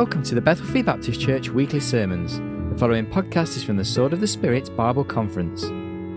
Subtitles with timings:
[0.00, 2.38] Welcome to the Bethel Free Baptist Church weekly sermons.
[2.72, 5.60] The following podcast is from the Sword of the Spirit Bible Conference.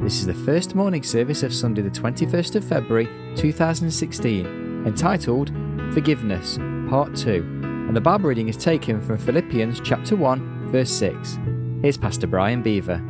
[0.02, 5.50] This is the first morning service of Sunday, the 21st of February 2016, entitled
[5.94, 7.46] Forgiveness, Part 2.
[7.62, 11.38] And the Bible reading is taken from Philippians chapter 1, verse 6.
[11.82, 13.04] Here's Pastor Brian Beaver.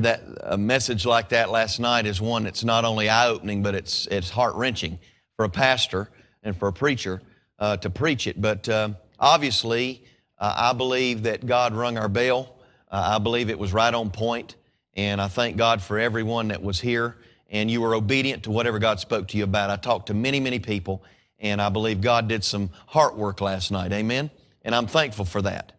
[0.00, 4.08] That a message like that last night is one that's not only eye-opening, but it's
[4.08, 4.98] it's heart-wrenching
[5.36, 6.10] for a pastor
[6.42, 7.22] and for a preacher
[7.62, 8.40] uh, to preach it.
[8.40, 10.04] But um, obviously,
[10.38, 12.56] uh, I believe that God rung our bell.
[12.90, 14.56] Uh, I believe it was right on point,
[14.94, 17.16] and I thank God for everyone that was here
[17.52, 19.70] and you were obedient to whatever God spoke to you about.
[19.70, 21.04] I talked to many, many people,
[21.38, 23.92] and I believe God did some heart work last night.
[23.92, 24.30] Amen.
[24.62, 25.72] And I'm thankful for that.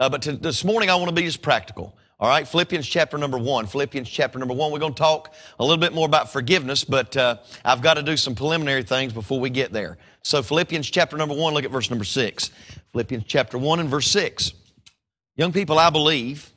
[0.00, 1.96] Uh, but to, this morning, I want to be just practical.
[2.22, 3.66] All right, Philippians chapter number one.
[3.66, 4.70] Philippians chapter number one.
[4.70, 8.02] We're going to talk a little bit more about forgiveness, but uh, I've got to
[8.04, 9.98] do some preliminary things before we get there.
[10.22, 12.52] So, Philippians chapter number one, look at verse number six.
[12.92, 14.52] Philippians chapter one and verse six.
[15.34, 16.48] Young people, I believe,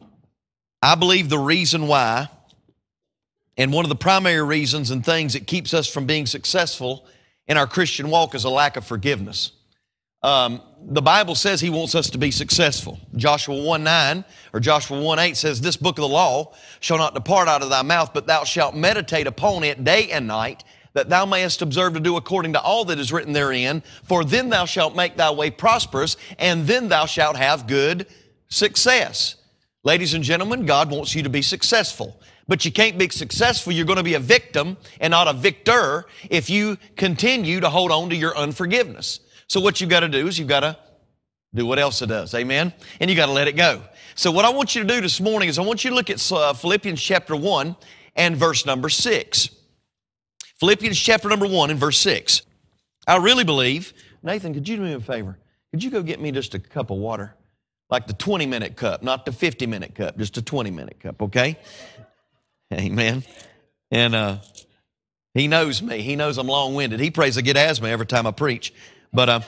[0.84, 2.30] I believe the reason why,
[3.58, 7.08] and one of the primary reasons and things that keeps us from being successful
[7.48, 9.52] in our Christian walk is a lack of forgiveness.
[10.26, 13.00] Um, the Bible says He wants us to be successful.
[13.16, 17.14] Joshua 1 9 or Joshua 1 8 says, This book of the law shall not
[17.14, 21.10] depart out of thy mouth, but thou shalt meditate upon it day and night, that
[21.10, 23.84] thou mayest observe to do according to all that is written therein.
[24.04, 28.08] For then thou shalt make thy way prosperous, and then thou shalt have good
[28.48, 29.36] success.
[29.84, 32.20] Ladies and gentlemen, God wants you to be successful.
[32.48, 33.74] But you can't be successful.
[33.74, 37.92] You're going to be a victim and not a victor if you continue to hold
[37.92, 39.20] on to your unforgiveness.
[39.48, 40.78] So what you've got to do is you've got to
[41.54, 42.34] do what Elsa does.
[42.34, 42.74] Amen?
[43.00, 43.82] And you got to let it go.
[44.16, 46.10] So what I want you to do this morning is I want you to look
[46.10, 47.76] at uh, Philippians chapter 1
[48.16, 49.50] and verse number 6.
[50.60, 52.42] Philippians chapter number 1 and verse 6.
[53.08, 55.38] I really believe, Nathan, could you do me a favor?
[55.72, 57.36] Could you go get me just a cup of water?
[57.90, 61.22] Like the 20 minute cup, not the 50 minute cup, just a 20 minute cup,
[61.22, 61.58] okay?
[62.74, 63.24] Amen.
[63.92, 64.38] And uh,
[65.34, 66.02] he knows me.
[66.02, 67.00] He knows I'm long winded.
[67.00, 68.74] He prays I get asthma every time I preach.
[69.16, 69.40] But uh,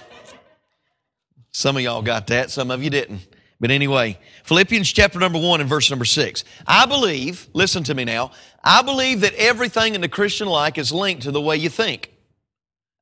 [1.52, 3.28] some of y'all got that, some of you didn't.
[3.60, 6.46] But anyway, Philippians chapter number one and verse number six.
[6.66, 8.32] I believe, listen to me now,
[8.64, 12.14] I believe that everything in the Christian life is linked to the way you think.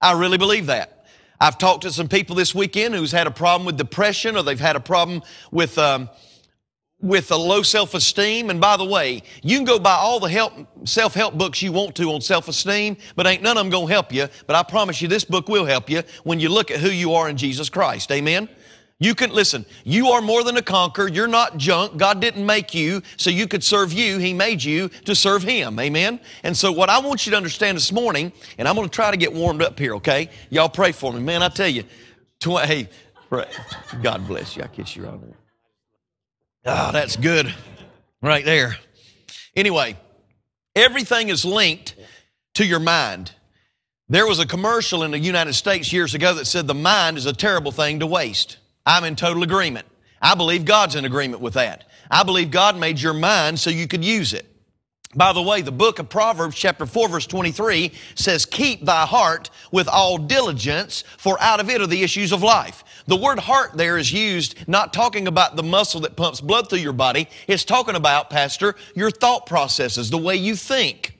[0.02, 1.06] I really believe that.
[1.40, 4.59] I've talked to some people this weekend who's had a problem with depression or they've
[4.59, 5.22] had a problem
[5.52, 6.09] with um,
[7.01, 8.50] with a low self-esteem.
[8.50, 10.53] And by the way, you can go buy all the help,
[10.88, 14.13] self-help books you want to on self-esteem, but ain't none of them going to help
[14.13, 14.28] you.
[14.47, 17.13] But I promise you this book will help you when you look at who you
[17.13, 18.11] are in Jesus Christ.
[18.11, 18.50] Amen?
[18.97, 21.09] You can, listen, you are more than a conqueror.
[21.09, 21.97] You're not junk.
[21.97, 24.19] God didn't make you so you could serve you.
[24.19, 25.78] He made you to serve Him.
[25.79, 26.22] Amen?
[26.44, 29.11] And so what I want you to understand this morning, and I'm going to try
[29.11, 30.29] to get warmed up here, okay?
[30.50, 31.19] Y'all pray for me.
[31.19, 31.84] Man, I tell you,
[32.39, 32.88] tw- hey,
[33.29, 33.47] pray.
[34.01, 34.63] God bless you.
[34.63, 35.44] I kiss you right there.
[36.66, 37.53] Oh, that's good
[38.24, 38.78] right there.
[39.56, 39.96] Anyway,
[40.76, 41.96] everything is linked
[42.56, 43.31] to your mind.
[44.09, 47.28] There was a commercial in the United States years ago that said the mind is
[47.28, 48.58] a terrible thing to waste.
[48.84, 49.86] I'm in total agreement.
[50.20, 51.84] I believe God's in agreement with that.
[52.09, 54.52] I believe God made your mind so you could use it.
[55.16, 59.50] By the way, the book of Proverbs chapter 4 verse 23 says, keep thy heart
[59.72, 62.84] with all diligence, for out of it are the issues of life.
[63.08, 66.80] The word heart there is used not talking about the muscle that pumps blood through
[66.80, 67.30] your body.
[67.48, 71.18] It's talking about, Pastor, your thought processes, the way you think.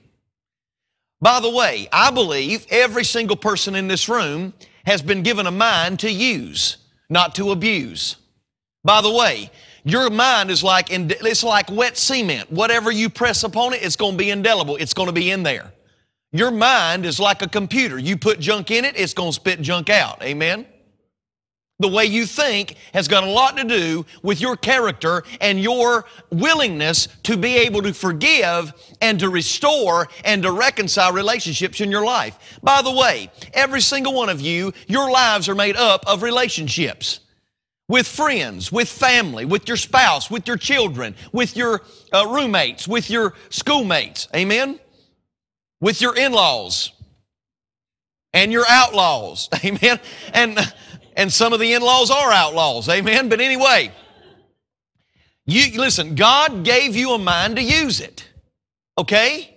[1.20, 4.52] By the way, I believe every single person in this room
[4.84, 6.76] has been given a mind to use,
[7.08, 8.16] not to abuse.
[8.84, 9.50] By the way,
[9.86, 12.50] your mind is like, it's like wet cement.
[12.50, 14.74] Whatever you press upon it, it's going to be indelible.
[14.74, 15.72] It's going to be in there.
[16.32, 17.96] Your mind is like a computer.
[17.96, 20.24] You put junk in it, it's going to spit junk out.
[20.24, 20.66] Amen?
[21.78, 26.06] The way you think has got a lot to do with your character and your
[26.32, 32.04] willingness to be able to forgive and to restore and to reconcile relationships in your
[32.04, 32.58] life.
[32.60, 37.20] By the way, every single one of you, your lives are made up of relationships.
[37.88, 43.08] With friends, with family, with your spouse, with your children, with your uh, roommates, with
[43.10, 44.28] your schoolmates.
[44.34, 44.80] Amen?
[45.80, 46.92] With your in-laws
[48.32, 49.48] and your outlaws.
[49.64, 50.00] Amen?
[50.32, 50.58] And
[51.16, 52.88] and some of the in-laws are outlaws.
[52.88, 53.28] Amen.
[53.28, 53.90] But anyway,
[55.46, 58.28] you listen, God gave you a mind to use it.
[58.98, 59.55] Okay?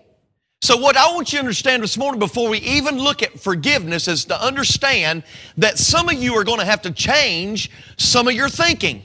[0.61, 4.07] So what I want you to understand this morning before we even look at forgiveness
[4.07, 5.23] is to understand
[5.57, 9.03] that some of you are going to have to change some of your thinking.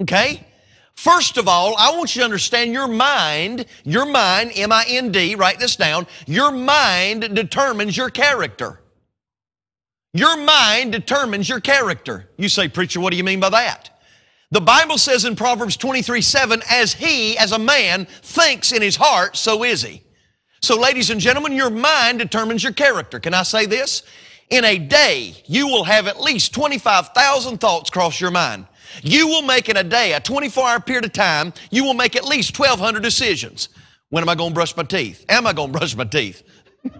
[0.00, 0.46] Okay?
[0.96, 5.76] First of all, I want you to understand your mind, your mind, M-I-N-D, write this
[5.76, 8.80] down, your mind determines your character.
[10.14, 12.30] Your mind determines your character.
[12.38, 13.90] You say, Preacher, what do you mean by that?
[14.50, 18.96] The Bible says in Proverbs 23 7, as he, as a man, thinks in his
[18.96, 20.02] heart, so is he.
[20.60, 23.20] So, ladies and gentlemen, your mind determines your character.
[23.20, 24.02] Can I say this?
[24.50, 28.66] In a day, you will have at least 25,000 thoughts cross your mind.
[29.02, 32.16] You will make in a day, a 24 hour period of time, you will make
[32.16, 33.68] at least 1,200 decisions.
[34.08, 35.24] When am I going to brush my teeth?
[35.28, 36.42] Am I going to brush my teeth?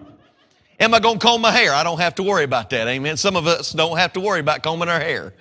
[0.81, 1.73] am I going to comb my hair?
[1.73, 2.87] I don't have to worry about that.
[2.87, 3.17] Amen.
[3.17, 5.35] Some of us don't have to worry about combing our hair.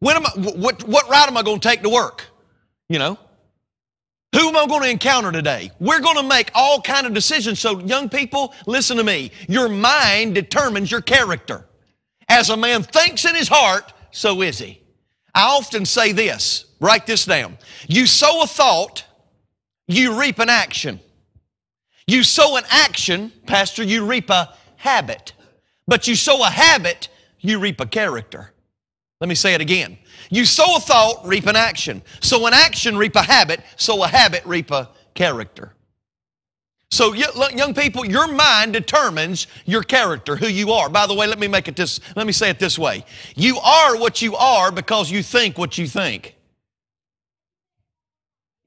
[0.00, 2.24] When am I, what, what route am I going to take to work?
[2.88, 3.18] You know?
[4.34, 5.70] Who am I going to encounter today?
[5.78, 7.60] We're going to make all kind of decisions.
[7.60, 9.30] So young people, listen to me.
[9.46, 11.66] Your mind determines your character.
[12.28, 14.80] As a man thinks in his heart, so is he.
[15.34, 17.58] I often say this, write this down.
[17.88, 19.04] You sow a thought,
[19.86, 21.00] you reap an action.
[22.06, 25.32] You sow an action, Pastor, you reap a habit.
[25.86, 27.08] But you sow a habit,
[27.40, 28.52] you reap a character.
[29.20, 29.98] Let me say it again.
[30.32, 32.00] You sow a thought, reap an action.
[32.22, 33.60] Sow an action, reap a habit.
[33.76, 35.74] Sow a habit, reap a character.
[36.90, 40.88] So, young people, your mind determines your character, who you are.
[40.88, 43.04] By the way, let me make it this, let me say it this way.
[43.36, 46.34] You are what you are because you think what you think.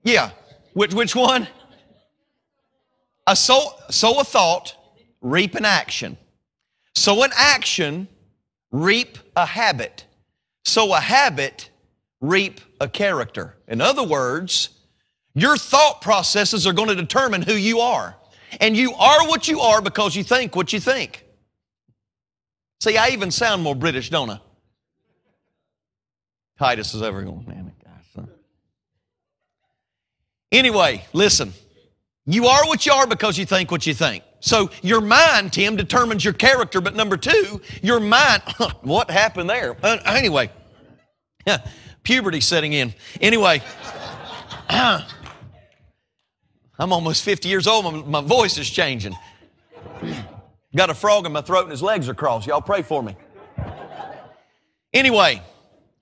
[0.03, 0.29] Yeah.
[0.73, 1.47] Which, which one?
[3.25, 4.75] A sow, sow a thought,
[5.19, 6.17] reap an action.
[6.93, 8.07] Sow an action,
[8.71, 10.04] reap a habit.
[10.65, 11.69] Sow a habit,
[12.19, 13.55] reap a character.
[13.67, 14.69] In other words,
[15.33, 18.15] your thought processes are going to determine who you are.
[18.59, 21.23] And you are what you are because you think what you think.
[22.81, 24.39] See, I even sound more British, don't I?
[26.57, 28.27] Titus is ever going, man, guys.
[30.51, 31.53] Anyway, listen.
[32.25, 34.23] You are what you are because you think what you think.
[34.45, 36.79] So your mind, Tim, determines your character.
[36.79, 38.43] But number two, your mind,
[38.81, 39.75] what happened there?
[39.81, 40.51] Uh, anyway,
[42.03, 42.93] puberty setting in.
[43.19, 43.63] Anyway,
[44.69, 45.03] I'm
[46.77, 47.85] almost 50 years old.
[47.85, 49.15] My, my voice is changing.
[50.75, 52.45] Got a frog in my throat and his legs are crossed.
[52.45, 53.15] Y'all pray for me.
[54.93, 55.41] Anyway,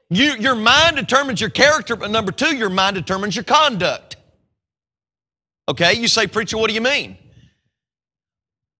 [0.09, 4.17] you, your mind determines your character, but number two, your mind determines your conduct.
[5.69, 7.17] Okay, you say, Preacher, what do you mean?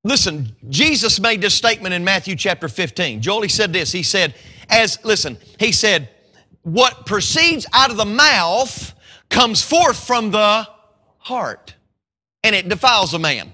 [0.03, 3.21] Listen, Jesus made this statement in Matthew chapter 15.
[3.21, 3.91] Joel, he said this.
[3.91, 4.35] He said,
[4.69, 6.09] as, listen, he said,
[6.63, 8.93] what proceeds out of the mouth
[9.29, 10.67] comes forth from the
[11.19, 11.75] heart
[12.43, 13.53] and it defiles a man.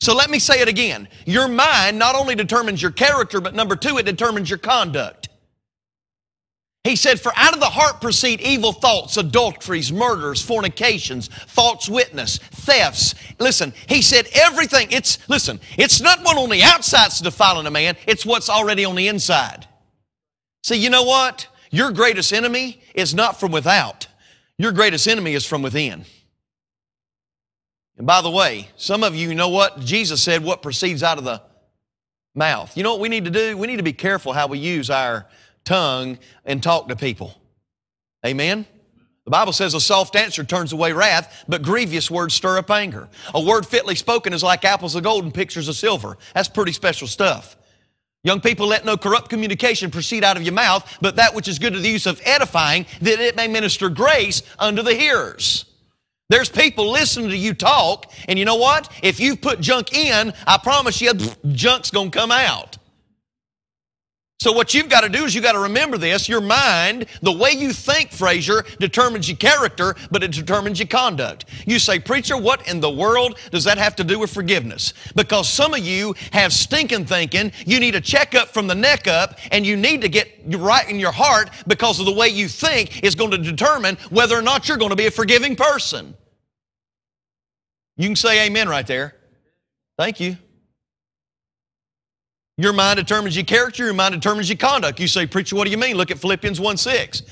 [0.00, 1.08] So let me say it again.
[1.26, 5.17] Your mind not only determines your character, but number two, it determines your conduct.
[6.88, 12.38] He said, For out of the heart proceed evil thoughts, adulteries, murders, fornications, false witness,
[12.38, 13.14] thefts.
[13.38, 17.98] Listen, he said everything, it's, listen, it's not what on the outside's defiling a man,
[18.06, 19.66] it's what's already on the inside.
[20.62, 21.46] See, you know what?
[21.70, 24.06] Your greatest enemy is not from without.
[24.56, 26.06] Your greatest enemy is from within.
[27.98, 29.80] And by the way, some of you know what?
[29.80, 31.42] Jesus said what proceeds out of the
[32.34, 32.74] mouth.
[32.78, 33.58] You know what we need to do?
[33.58, 35.26] We need to be careful how we use our
[35.68, 37.38] tongue and talk to people.
[38.26, 38.66] Amen?
[39.26, 43.10] The Bible says a soft answer turns away wrath, but grievous words stir up anger.
[43.34, 46.16] A word fitly spoken is like apples of gold and pictures of silver.
[46.32, 47.54] That's pretty special stuff.
[48.24, 51.58] Young people, let no corrupt communication proceed out of your mouth, but that which is
[51.58, 55.66] good to the use of edifying, that it may minister grace unto the hearers.
[56.30, 58.90] There's people listening to you talk, and you know what?
[59.02, 61.12] If you've put junk in, I promise you,
[61.52, 62.77] junk's gonna come out.
[64.40, 66.28] So what you've got to do is you've got to remember this.
[66.28, 71.44] Your mind, the way you think, Frazier, determines your character, but it determines your conduct.
[71.66, 74.94] You say, preacher, what in the world does that have to do with forgiveness?
[75.16, 77.50] Because some of you have stinking thinking.
[77.66, 81.00] You need a checkup from the neck up, and you need to get right in
[81.00, 84.68] your heart because of the way you think is going to determine whether or not
[84.68, 86.16] you're going to be a forgiving person.
[87.96, 89.16] You can say amen right there.
[89.96, 90.36] Thank you.
[92.60, 94.98] Your mind determines your character, your mind determines your conduct.
[94.98, 95.96] You say, Preacher, what do you mean?
[95.96, 97.22] Look at Philippians 1 6.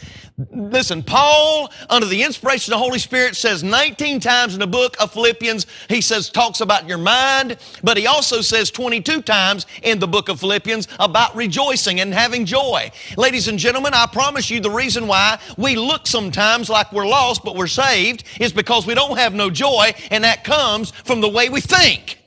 [0.52, 4.94] Listen, Paul, under the inspiration of the Holy Spirit, says 19 times in the book
[5.00, 9.98] of Philippians, he says, talks about your mind, but he also says 22 times in
[9.98, 12.92] the book of Philippians about rejoicing and having joy.
[13.16, 17.42] Ladies and gentlemen, I promise you the reason why we look sometimes like we're lost,
[17.42, 21.28] but we're saved is because we don't have no joy, and that comes from the
[21.28, 22.22] way we think.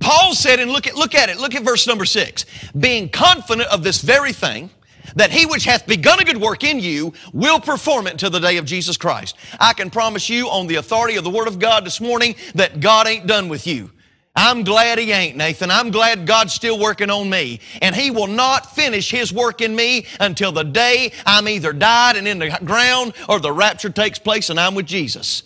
[0.00, 2.46] Paul said, and look at, look at it, look at verse number six.
[2.78, 4.70] Being confident of this very thing,
[5.16, 8.40] that he which hath begun a good work in you will perform it until the
[8.40, 9.36] day of Jesus Christ.
[9.60, 12.80] I can promise you on the authority of the Word of God this morning that
[12.80, 13.90] God ain't done with you.
[14.36, 15.70] I'm glad he ain't, Nathan.
[15.70, 17.60] I'm glad God's still working on me.
[17.80, 22.16] And he will not finish his work in me until the day I'm either died
[22.16, 25.44] and in the ground or the rapture takes place and I'm with Jesus.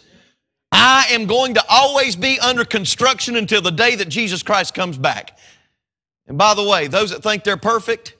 [0.70, 4.98] I am going to always be under construction until the day that Jesus Christ comes
[4.98, 5.38] back.
[6.26, 8.14] And by the way, those that think they're perfect,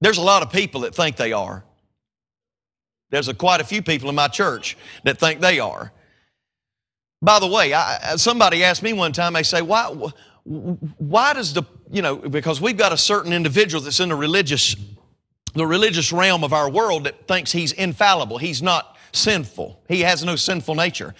[0.00, 1.64] there's a lot of people that think they are.
[3.10, 5.92] There's a, quite a few people in my church that think they are.
[7.22, 9.86] By the way, I, somebody asked me one time, they say, why,
[10.44, 14.76] why does the, you know, because we've got a certain individual that's in the religious,
[15.54, 18.38] the religious realm of our world that thinks he's infallible.
[18.38, 19.82] He's not sinful.
[19.88, 21.14] He has no sinful nature.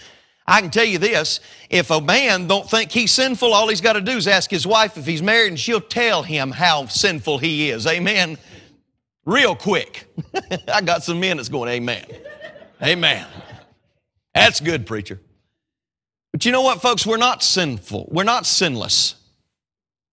[0.47, 3.93] I can tell you this, if a man don't think he's sinful, all he's got
[3.95, 7.39] to do is ask his wife if he's married and she'll tell him how sinful
[7.39, 7.87] he is.
[7.87, 8.39] Amen.
[9.27, 10.07] Real quick.
[10.73, 12.05] I got some men that's going, Amen.
[12.83, 13.27] Amen.
[14.35, 15.21] That's good, preacher.
[16.33, 17.07] But you know what, folks?
[17.07, 18.09] We're not sinful.
[18.11, 19.17] We're not sinless.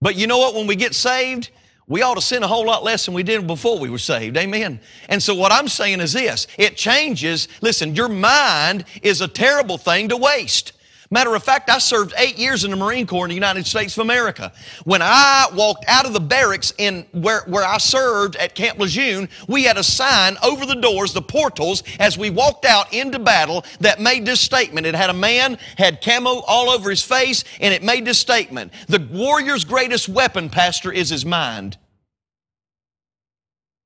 [0.01, 0.53] But you know what?
[0.53, 1.49] When we get saved,
[1.87, 4.37] we ought to sin a whole lot less than we did before we were saved.
[4.37, 4.79] Amen.
[5.07, 7.47] And so what I'm saying is this it changes.
[7.61, 10.71] Listen, your mind is a terrible thing to waste.
[11.11, 13.95] Matter of fact, I served eight years in the Marine Corps in the United States
[13.95, 14.51] of America.
[14.85, 19.29] When I walked out of the barracks in where, where I served at Camp Lejeune,
[19.47, 23.63] we had a sign over the doors, the portals, as we walked out into battle
[23.81, 24.87] that made this statement.
[24.87, 28.73] It had a man, had camo all over his face, and it made this statement.
[28.87, 31.77] The warrior's greatest weapon, Pastor, is his mind.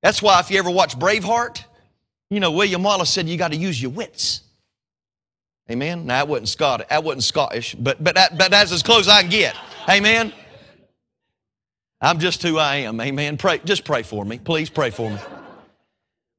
[0.02, 1.66] That's why if you ever watch Braveheart,
[2.30, 4.42] you know, William Wallace said you got to use your wits.
[5.70, 6.06] Amen.
[6.06, 6.88] Now that wasn't Scottish.
[6.90, 9.56] That wasn't Scottish, but but that, but that's as close as I can get.
[9.88, 10.34] Amen.
[12.02, 13.00] I'm just who I am.
[13.02, 13.38] Amen.
[13.38, 14.40] Pray, just pray for me.
[14.40, 15.18] Please pray for me.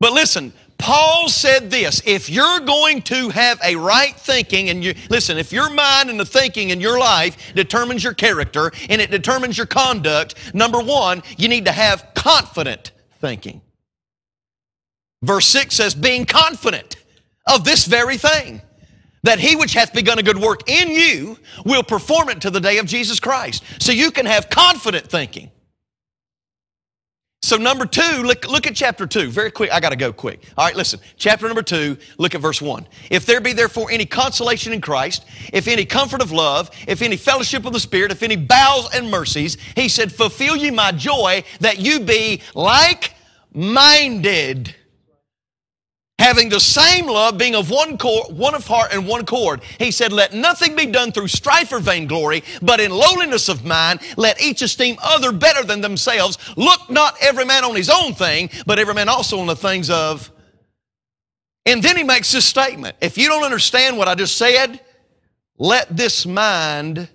[0.00, 4.94] But listen, Paul said this, if you're going to have a right thinking and you,
[5.10, 9.10] listen, if your mind and the thinking in your life determines your character and it
[9.10, 13.60] determines your conduct, number one, you need to have confident thinking.
[15.22, 16.96] Verse 6 says, being confident
[17.46, 18.62] of this very thing
[19.22, 22.60] that he which hath begun a good work in you will perform it to the
[22.60, 23.62] day of Jesus Christ.
[23.78, 25.50] So you can have confident thinking.
[27.42, 29.30] So, number two, look, look at chapter two.
[29.30, 30.42] Very quick, I got to go quick.
[30.58, 31.00] All right, listen.
[31.16, 32.86] Chapter number two, look at verse one.
[33.10, 37.16] If there be therefore any consolation in Christ, if any comfort of love, if any
[37.16, 41.42] fellowship of the Spirit, if any bowels and mercies, he said, fulfill ye my joy
[41.60, 43.14] that you be like
[43.54, 44.74] minded
[46.20, 49.62] having the same love, being of one, cord, one of heart and one accord.
[49.78, 54.00] He said, Let nothing be done through strife or vainglory, but in lowliness of mind,
[54.18, 56.36] let each esteem other better than themselves.
[56.58, 59.88] Look not every man on his own thing, but every man also on the things
[59.88, 60.30] of.
[61.64, 64.78] And then he makes this statement If you don't understand what I just said,
[65.56, 67.08] let this mind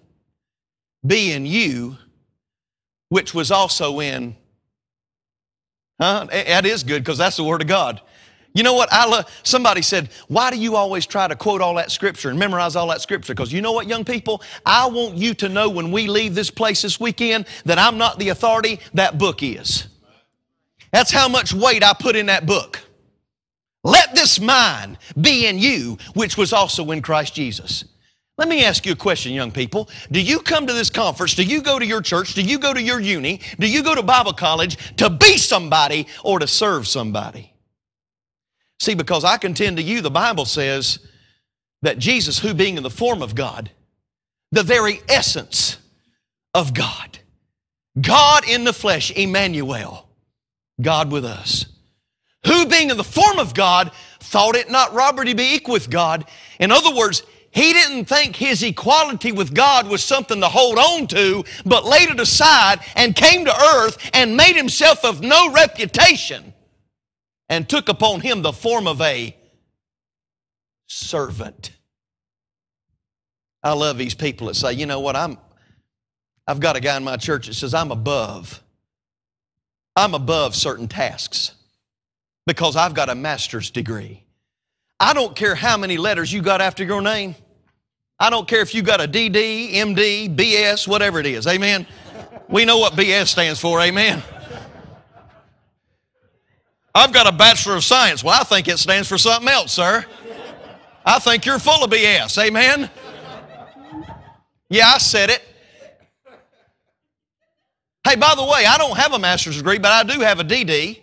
[1.06, 1.98] be in you,
[3.10, 4.36] which was also in.
[6.02, 6.26] Huh?
[6.32, 8.02] That is good because that's the Word of God.
[8.56, 8.88] You know what?
[8.92, 12.40] I love, somebody said, why do you always try to quote all that scripture and
[12.40, 13.34] memorize all that scripture?
[13.34, 14.42] Because you know what, young people?
[14.66, 18.18] I want you to know when we leave this place this weekend that I'm not
[18.18, 19.88] the authority, that book is.
[20.94, 22.80] That's how much weight I put in that book.
[23.84, 27.84] Let this mind be in you, which was also in Christ Jesus.
[28.38, 29.90] Let me ask you a question, young people.
[30.12, 31.36] Do you come to this conference?
[31.36, 32.36] Do you go to your church?
[32.36, 33.42] Do you go to your uni?
[33.60, 37.52] Do you go to Bible college to be somebody or to serve somebody?
[38.80, 41.00] See, because I contend to you, the Bible says
[41.82, 43.72] that Jesus, who being in the form of God,
[44.52, 45.78] the very essence
[46.54, 47.20] of God,
[48.00, 50.10] God in the flesh, Emmanuel,
[50.82, 51.66] God with us,
[52.46, 55.90] who being in the form of God, thought it not robbery to be equal with
[55.90, 56.26] God.
[56.60, 61.08] In other words, he didn't think his equality with God was something to hold on
[61.08, 66.54] to, but laid it aside and came to earth and made himself of no reputation
[67.50, 69.36] and took upon him the form of a
[70.88, 71.72] servant.
[73.64, 75.38] I love these people that say, you know what, I'm,
[76.48, 78.62] I've got a guy in my church that says, I'm above.
[79.96, 81.54] I'm above certain tasks
[82.46, 84.24] because I've got a master's degree.
[85.00, 87.36] I don't care how many letters you got after your name.
[88.20, 91.48] I don't care if you got a DD, MD, BS, whatever it is.
[91.48, 91.86] Amen.
[92.48, 93.82] We know what BS stands for.
[93.82, 94.24] Amen.
[96.96, 98.24] I've got a Bachelor of Science.
[98.24, 100.06] Well, I think it stands for something else, sir.
[101.06, 102.42] I think you're full of BS.
[102.42, 102.90] Amen?
[104.70, 105.44] Yeah, I said it.
[108.08, 110.44] Hey, by the way, I don't have a master's degree, but I do have a
[110.46, 111.02] DD.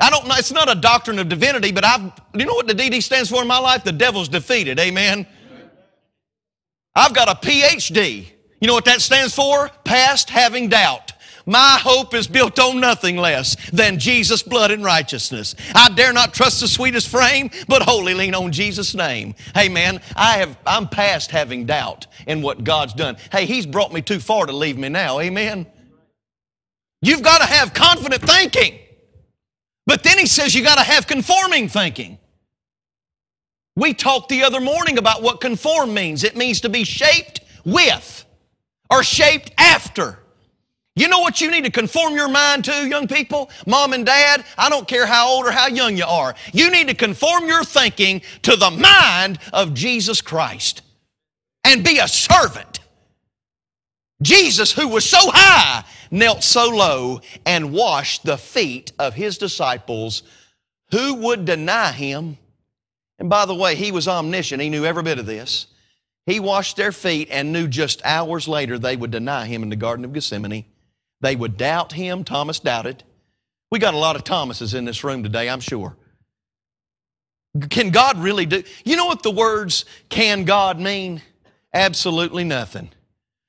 [0.00, 2.74] I don't know, it's not a doctrine of divinity, but I've, you know what the
[2.74, 3.84] DD stands for in my life?
[3.84, 4.78] The devil's defeated.
[4.78, 5.26] Amen?
[6.94, 8.26] I've got a PhD.
[8.60, 9.70] You know what that stands for?
[9.84, 11.12] Past having doubt.
[11.48, 15.54] My hope is built on nothing less than Jesus' blood and righteousness.
[15.76, 19.36] I dare not trust the sweetest frame, but wholly lean on Jesus' name.
[19.54, 23.16] Hey man, I have, I'm past having doubt in what God's done.
[23.30, 25.20] Hey, He's brought me too far to leave me now.
[25.20, 25.66] Amen.
[27.00, 28.80] You've got to have confident thinking.
[29.86, 32.18] But then He says you got to have conforming thinking.
[33.76, 36.24] We talked the other morning about what conform means.
[36.24, 38.24] It means to be shaped with
[38.90, 40.18] or shaped after.
[40.96, 43.50] You know what you need to conform your mind to, young people?
[43.66, 46.34] Mom and dad, I don't care how old or how young you are.
[46.54, 50.80] You need to conform your thinking to the mind of Jesus Christ
[51.64, 52.80] and be a servant.
[54.22, 60.22] Jesus, who was so high, knelt so low and washed the feet of his disciples.
[60.92, 62.38] Who would deny him?
[63.18, 64.62] And by the way, he was omniscient.
[64.62, 65.66] He knew every bit of this.
[66.24, 69.76] He washed their feet and knew just hours later they would deny him in the
[69.76, 70.64] Garden of Gethsemane.
[71.20, 72.24] They would doubt him.
[72.24, 73.02] Thomas doubted.
[73.70, 75.96] We got a lot of Thomases in this room today, I'm sure.
[77.70, 78.62] Can God really do?
[78.84, 81.22] You know what the words can God mean?
[81.72, 82.90] Absolutely nothing.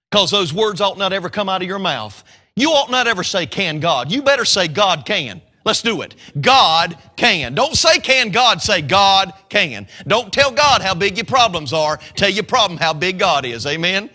[0.09, 2.23] Because those words ought not ever come out of your mouth.
[2.55, 4.11] You ought not ever say, Can God?
[4.11, 5.41] You better say, God can.
[5.67, 6.15] Let's do it.
[6.39, 7.53] God can.
[7.53, 9.89] Don't say can God, say God can.
[10.07, 11.97] Don't tell God how big your problems are.
[12.15, 13.65] Tell your problem how big God is.
[13.65, 14.09] Amen?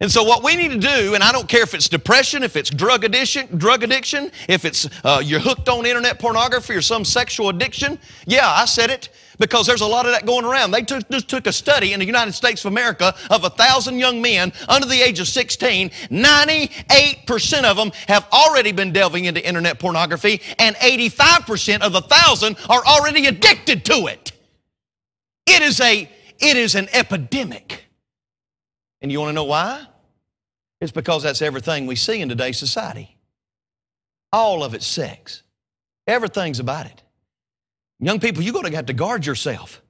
[0.00, 2.54] And so what we need to do, and I don't care if it's depression, if
[2.54, 7.04] it's drug addiction, drug addiction, if it's uh, you're hooked on internet pornography or some
[7.04, 7.98] sexual addiction.
[8.24, 10.70] Yeah, I said it because there's a lot of that going around.
[10.70, 13.98] They took, just took a study in the United States of America of a thousand
[13.98, 15.90] young men under the age of 16.
[15.90, 22.56] 98% of them have already been delving into internet pornography, and 85% of the thousand
[22.68, 24.30] are already addicted to it.
[25.46, 26.08] It is a
[26.40, 27.87] it is an epidemic.
[29.00, 29.86] And you want to know why?
[30.80, 33.16] It's because that's everything we see in today's society.
[34.32, 35.42] All of it's sex.
[36.06, 37.02] Everything's about it.
[38.00, 39.82] Young people, you're going to have to guard yourself.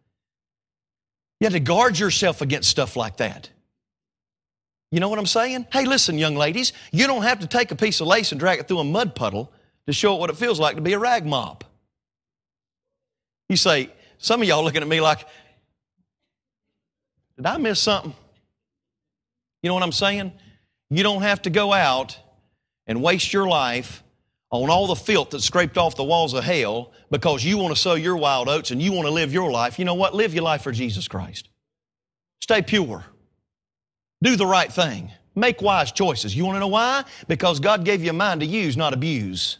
[1.40, 3.51] You have to guard yourself against stuff like that.
[4.90, 5.66] You know what I'm saying?
[5.71, 8.59] Hey, listen, young ladies, you don't have to take a piece of lace and drag
[8.59, 9.53] it through a mud puddle
[9.87, 11.64] to show it what it feels like to be a rag mop.
[13.49, 15.27] You say, some of y'all looking at me like,
[17.37, 18.14] did I miss something?
[19.62, 20.33] You know what I'm saying?
[20.90, 22.18] You don't have to go out
[22.87, 24.03] and waste your life
[24.51, 27.81] on all the filth that's scraped off the walls of hell because you want to
[27.81, 29.79] sow your wild oats and you want to live your life.
[29.79, 30.14] You know what?
[30.14, 31.49] Live your life for Jesus Christ.
[32.40, 33.05] Stay pure.
[34.23, 35.12] Do the right thing.
[35.35, 36.35] Make wise choices.
[36.35, 37.05] You want to know why?
[37.29, 39.59] Because God gave you a mind to use, not abuse.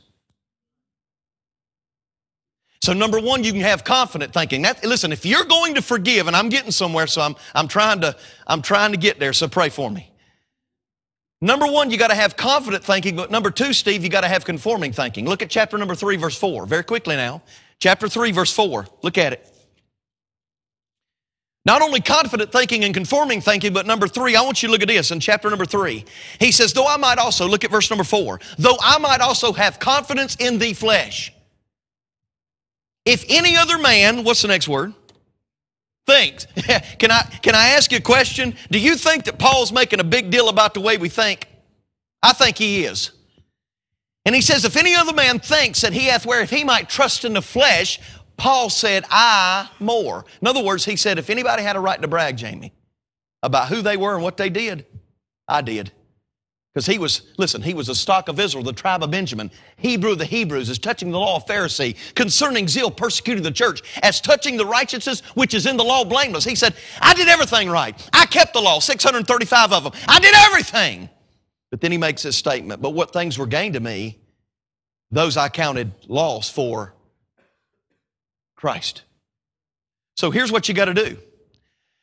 [2.81, 4.63] So number one, you can have confident thinking.
[4.63, 8.01] That, listen, if you're going to forgive, and I'm getting somewhere, so I'm, I'm trying
[8.03, 10.11] to, I'm trying to get there, so pray for me.
[11.41, 14.29] Number one, you got to have confident thinking, but number two, Steve, you got to
[14.29, 15.27] have conforming thinking.
[15.27, 17.43] Look at chapter number three, verse four, very quickly now.
[17.79, 18.87] Chapter three, verse four.
[19.03, 19.55] Look at it.
[21.65, 24.83] Not only confident thinking and conforming thinking, but number three, I want you to look
[24.83, 26.05] at this in chapter number three.
[26.41, 29.53] He says, Though I might also, look at verse number four, though I might also
[29.53, 31.33] have confidence in the flesh.
[33.09, 34.93] If any other man, what's the next word?
[36.07, 36.45] Thinks.
[36.99, 38.55] can, I, can I ask you a question?
[38.71, 41.49] Do you think that Paul's making a big deal about the way we think?
[42.23, 43.13] I think he is.
[44.27, 46.91] And he says, if any other man thinks that he hath where if he might
[46.91, 47.99] trust in the flesh,
[48.37, 50.27] Paul said, I more.
[50.43, 52.75] In other words, he said, if anybody had a right to brag, Jamie,
[53.43, 54.85] about who they were and what they did,
[55.49, 55.93] I did.
[56.75, 59.51] Because he was, listen, he was the stock of Israel, the tribe of Benjamin.
[59.79, 63.83] Hebrew of the Hebrews, as touching the law of Pharisee, concerning zeal persecuting the church,
[64.03, 66.45] as touching the righteousness which is in the law blameless.
[66.45, 68.09] He said, I did everything right.
[68.13, 69.93] I kept the law, 635 of them.
[70.07, 71.09] I did everything.
[71.71, 74.19] But then he makes this statement, but what things were gained to me,
[75.11, 76.95] those I counted loss for
[78.57, 79.03] Christ.
[80.17, 81.19] So here's what you got to do.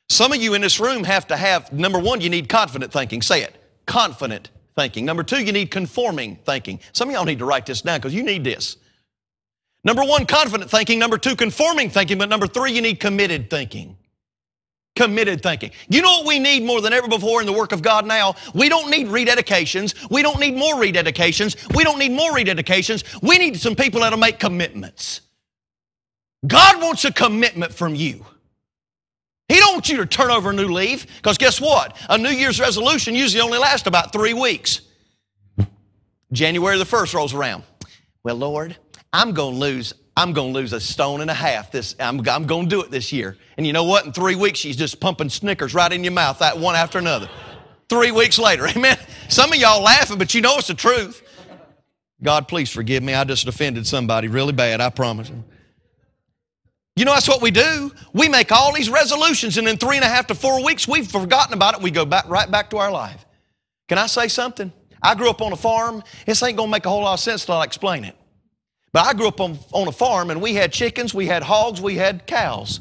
[0.09, 3.21] Some of you in this room have to have, number one, you need confident thinking.
[3.21, 5.05] Say it, confident thinking.
[5.05, 6.79] Number two, you need conforming thinking.
[6.91, 8.77] Some of y'all need to write this down because you need this.
[9.83, 10.99] Number one, confident thinking.
[10.99, 12.17] Number two, conforming thinking.
[12.17, 13.97] But number three, you need committed thinking.
[14.95, 15.71] Committed thinking.
[15.89, 18.35] You know what we need more than ever before in the work of God now?
[18.53, 20.09] We don't need rededications.
[20.09, 21.75] We don't need more rededications.
[21.75, 23.21] We don't need more rededications.
[23.21, 25.21] We need some people that'll make commitments.
[26.47, 28.25] God wants a commitment from you.
[29.47, 31.95] He don't want you to turn over a new leaf because guess what?
[32.09, 34.81] A New Year's resolution usually only lasts about three weeks.
[36.31, 37.63] January the 1st rolls around.
[38.23, 38.75] Well, Lord,
[39.13, 41.71] I'm going to lose I'm going to lose a stone and a half.
[41.71, 43.35] This, I'm, I'm going to do it this year.
[43.57, 44.05] And you know what?
[44.05, 47.29] In three weeks, she's just pumping Snickers right in your mouth, that one after another.
[47.89, 48.97] Three weeks later, amen.
[49.27, 51.21] Some of y'all laughing, but you know it's the truth.
[52.23, 53.13] God, please forgive me.
[53.13, 55.31] I just offended somebody really bad, I promise.
[56.95, 57.91] You know, that's what we do.
[58.13, 61.09] We make all these resolutions, and in three and a half to four weeks, we've
[61.09, 61.81] forgotten about it.
[61.81, 63.25] We go back right back to our life.
[63.89, 64.71] Can I say something?
[65.01, 66.03] I grew up on a farm.
[66.25, 68.15] This ain't gonna make a whole lot of sense till I explain it.
[68.93, 71.81] But I grew up on, on a farm, and we had chickens, we had hogs,
[71.81, 72.79] we had cows.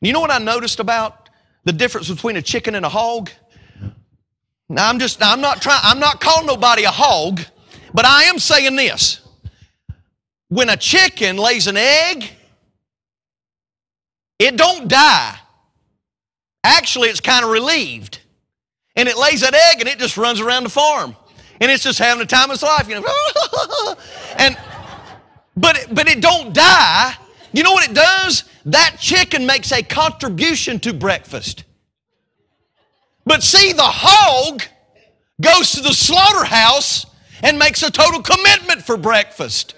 [0.00, 1.28] And you know what I noticed about
[1.64, 3.30] the difference between a chicken and a hog?
[4.68, 7.40] Now I'm just, I'm not trying, I'm not calling nobody a hog,
[7.92, 9.20] but I am saying this.
[10.48, 12.30] When a chicken lays an egg,
[14.40, 15.38] it don't die.
[16.64, 18.20] Actually, it's kind of relieved.
[18.96, 21.14] And it lays that egg and it just runs around the farm.
[21.60, 23.94] And it's just having the time of its life, you know.
[24.38, 24.56] and
[25.56, 27.14] but it, but it don't die.
[27.52, 28.44] You know what it does?
[28.64, 31.64] That chicken makes a contribution to breakfast.
[33.26, 34.62] But see, the hog
[35.38, 37.04] goes to the slaughterhouse
[37.42, 39.74] and makes a total commitment for breakfast.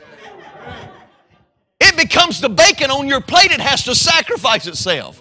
[1.84, 3.50] It becomes the bacon on your plate.
[3.50, 5.20] It has to sacrifice itself.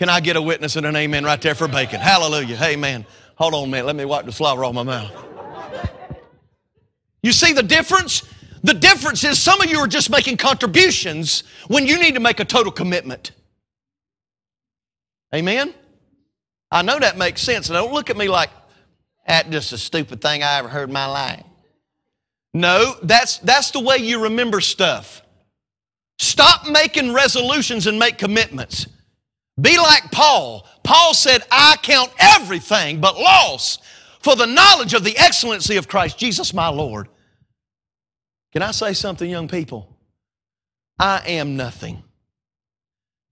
[0.00, 2.00] Can I get a witness and an amen right there for bacon?
[2.00, 2.58] Hallelujah.
[2.60, 3.06] Amen.
[3.36, 3.86] Hold on a minute.
[3.86, 5.12] Let me wipe the slobber off my mouth.
[7.22, 8.24] You see the difference?
[8.64, 12.40] The difference is some of you are just making contributions when you need to make
[12.40, 13.30] a total commitment.
[15.32, 15.72] Amen?
[16.68, 17.68] I know that makes sense.
[17.68, 18.50] And don't look at me like,
[19.24, 21.44] that's just a stupid thing I ever heard in my life.
[22.54, 25.22] No, that's, that's the way you remember stuff.
[26.18, 28.86] Stop making resolutions and make commitments.
[29.60, 30.66] Be like Paul.
[30.82, 33.78] Paul said, I count everything but loss
[34.20, 37.08] for the knowledge of the excellency of Christ Jesus my Lord.
[38.52, 39.88] Can I say something, young people?
[40.98, 42.02] I am nothing,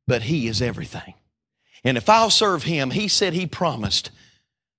[0.06, 1.14] but He is everything.
[1.84, 4.10] And if I'll serve Him, He said He promised.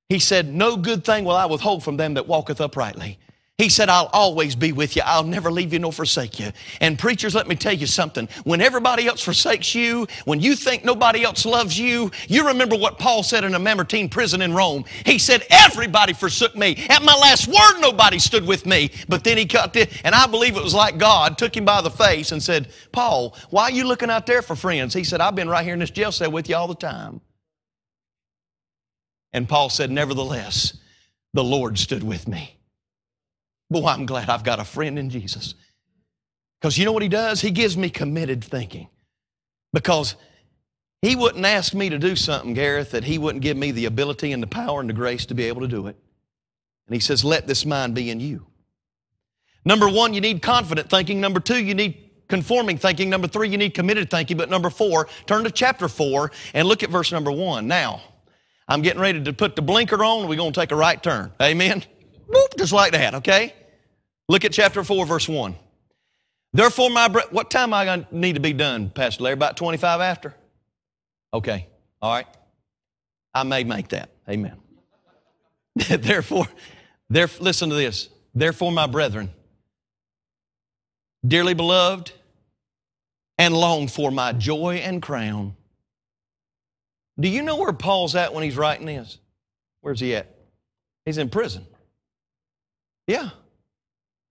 [0.10, 3.20] He said, No good thing will I withhold from them that walketh uprightly.
[3.58, 5.04] He said, I'll always be with you.
[5.06, 6.52] I'll never leave you nor forsake you.
[6.80, 8.28] And preachers, let me tell you something.
[8.44, 12.98] When everybody else forsakes you, when you think nobody else loves you, you remember what
[12.98, 14.86] Paul said in a Mamertine prison in Rome.
[15.06, 16.84] He said, everybody forsook me.
[16.90, 18.90] At my last word, nobody stood with me.
[19.08, 21.82] But then he cut it, and I believe it was like God took him by
[21.82, 24.96] the face and said, Paul, why are you looking out there for friends?
[24.96, 27.22] He said, I've been right here in this jail cell with you all the time.
[29.34, 30.80] And Paul said, nevertheless,
[31.34, 32.58] the Lord stood with me.
[33.72, 35.56] Boy, I'm glad I've got a friend in Jesus.
[36.60, 37.40] Because you know what he does?
[37.40, 38.90] He gives me committed thinking.
[39.72, 40.16] Because
[41.02, 44.34] he wouldn't ask me to do something, Gareth, that he wouldn't give me the ability
[44.34, 45.96] and the power and the grace to be able to do it.
[46.88, 48.46] And he says, Let this mind be in you.
[49.64, 51.22] Number one, you need confident thinking.
[51.22, 53.10] Number two, you need conforming thinking.
[53.10, 54.36] Number three, you need committed thinking.
[54.36, 57.68] But number four, turn to chapter four and look at verse number one.
[57.68, 58.02] Now,
[58.68, 60.28] I'm getting ready to put the blinker on.
[60.28, 61.32] We're going to take a right turn.
[61.42, 61.86] Amen?
[62.30, 63.54] Boop, just like that, okay?
[64.32, 65.58] Look at chapter 4, verse 1.
[66.54, 69.34] Therefore, my bre- what time am I going to need to be done, Pastor Larry?
[69.34, 70.34] About 25 after?
[71.34, 71.68] Okay.
[72.02, 72.28] All right.
[73.34, 74.10] I may make that.
[74.30, 74.56] Amen.
[75.76, 76.48] therefore,
[77.10, 78.08] there, listen to this.
[78.34, 79.32] Therefore, my brethren,
[81.28, 82.14] dearly beloved,
[83.38, 85.58] and long for my joy and crown.
[87.20, 89.18] Do you know where Paul's at when he's writing this?
[89.82, 90.34] Where's he at?
[91.04, 91.66] He's in prison.
[93.08, 93.32] Yeah.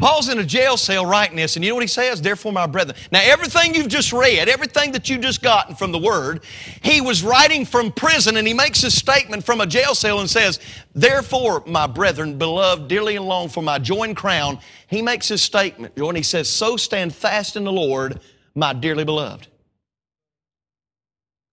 [0.01, 2.23] Paul's in a jail cell writing this, and you know what he says?
[2.23, 2.97] Therefore, my brethren.
[3.13, 6.43] Now, everything you've just read, everything that you've just gotten from the Word,
[6.83, 10.31] he was writing from prison, and he makes a statement from a jail cell and
[10.31, 10.59] says,
[10.95, 14.59] Therefore, my brethren, beloved, dearly and long for my joy and crown,
[14.89, 18.21] he makes his statement, and he says, So stand fast in the Lord,
[18.55, 19.49] my dearly beloved.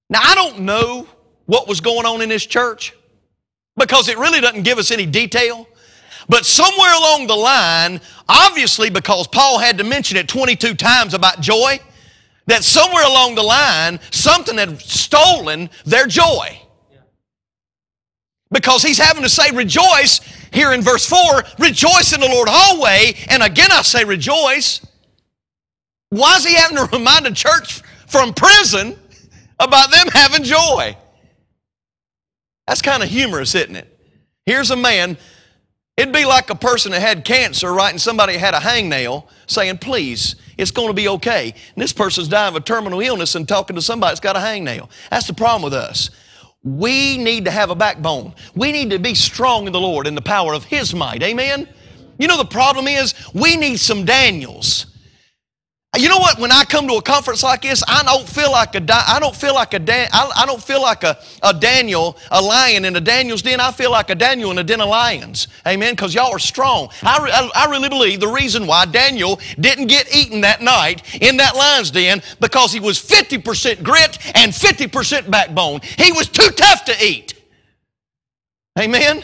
[0.10, 1.08] Now, I don't know
[1.48, 2.94] what was going on in this church
[3.76, 5.68] because it really doesn't give us any detail.
[6.30, 11.40] But somewhere along the line, obviously because Paul had to mention it 22 times about
[11.40, 11.80] joy,
[12.48, 16.62] that somewhere along the line, something had stolen their joy.
[18.52, 20.20] Because he's having to say rejoice
[20.52, 24.86] here in verse 4, rejoice in the Lord always, and again I say rejoice.
[26.10, 28.98] Why is he having to remind a church from prison
[29.60, 30.96] about them having joy?
[32.66, 34.00] That's kind of humorous, isn't it?
[34.46, 35.18] Here's a man
[35.98, 39.80] It'd be like a person that had cancer, right, and somebody had a hangnail saying,
[39.80, 41.54] please, it's going to be okay.
[41.74, 44.40] And this person's dying of a terminal illness and talking to somebody that's got a
[44.40, 44.90] hangnail.
[45.10, 46.12] That's the problem with us.
[46.64, 48.36] We need to have a backbone.
[48.56, 51.24] We need to be strong in the Lord in the power of His might.
[51.24, 51.68] Amen?
[52.20, 54.87] You know, the problem is we need some Daniels.
[55.96, 56.38] You know what?
[56.38, 59.36] When I come to a conference like this, I don't feel like a I don't
[59.36, 62.96] feel like a Dan, I, I don't feel like a, a Daniel, a lion in
[62.96, 63.60] a Daniel's den.
[63.60, 65.48] I feel like a Daniel in a den of lions.
[65.66, 65.94] Amen.
[65.94, 66.90] Because y'all are strong.
[67.02, 71.38] I, I, I really believe the reason why Daniel didn't get eaten that night in
[71.38, 75.80] that lion's den because he was 50% grit and 50% backbone.
[75.98, 77.34] He was too tough to eat.
[78.78, 79.24] Amen.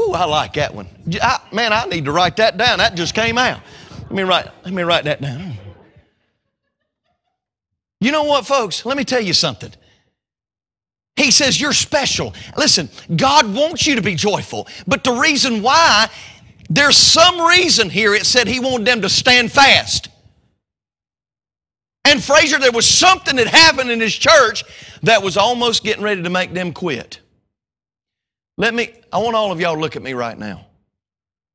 [0.00, 0.88] Ooh, I like that one.
[1.20, 2.78] I, man, I need to write that down.
[2.78, 3.60] That just came out.
[4.10, 5.54] Let me write, let me write that down.
[8.00, 8.86] You know what, folks?
[8.86, 9.72] Let me tell you something.
[11.16, 12.32] He says you're special.
[12.56, 16.08] Listen, God wants you to be joyful, but the reason why,
[16.70, 20.08] there's some reason here it said He wanted them to stand fast.
[22.04, 24.64] And Fraser, there was something that happened in his church
[25.02, 27.20] that was almost getting ready to make them quit.
[28.56, 30.67] Let me, I want all of y'all to look at me right now.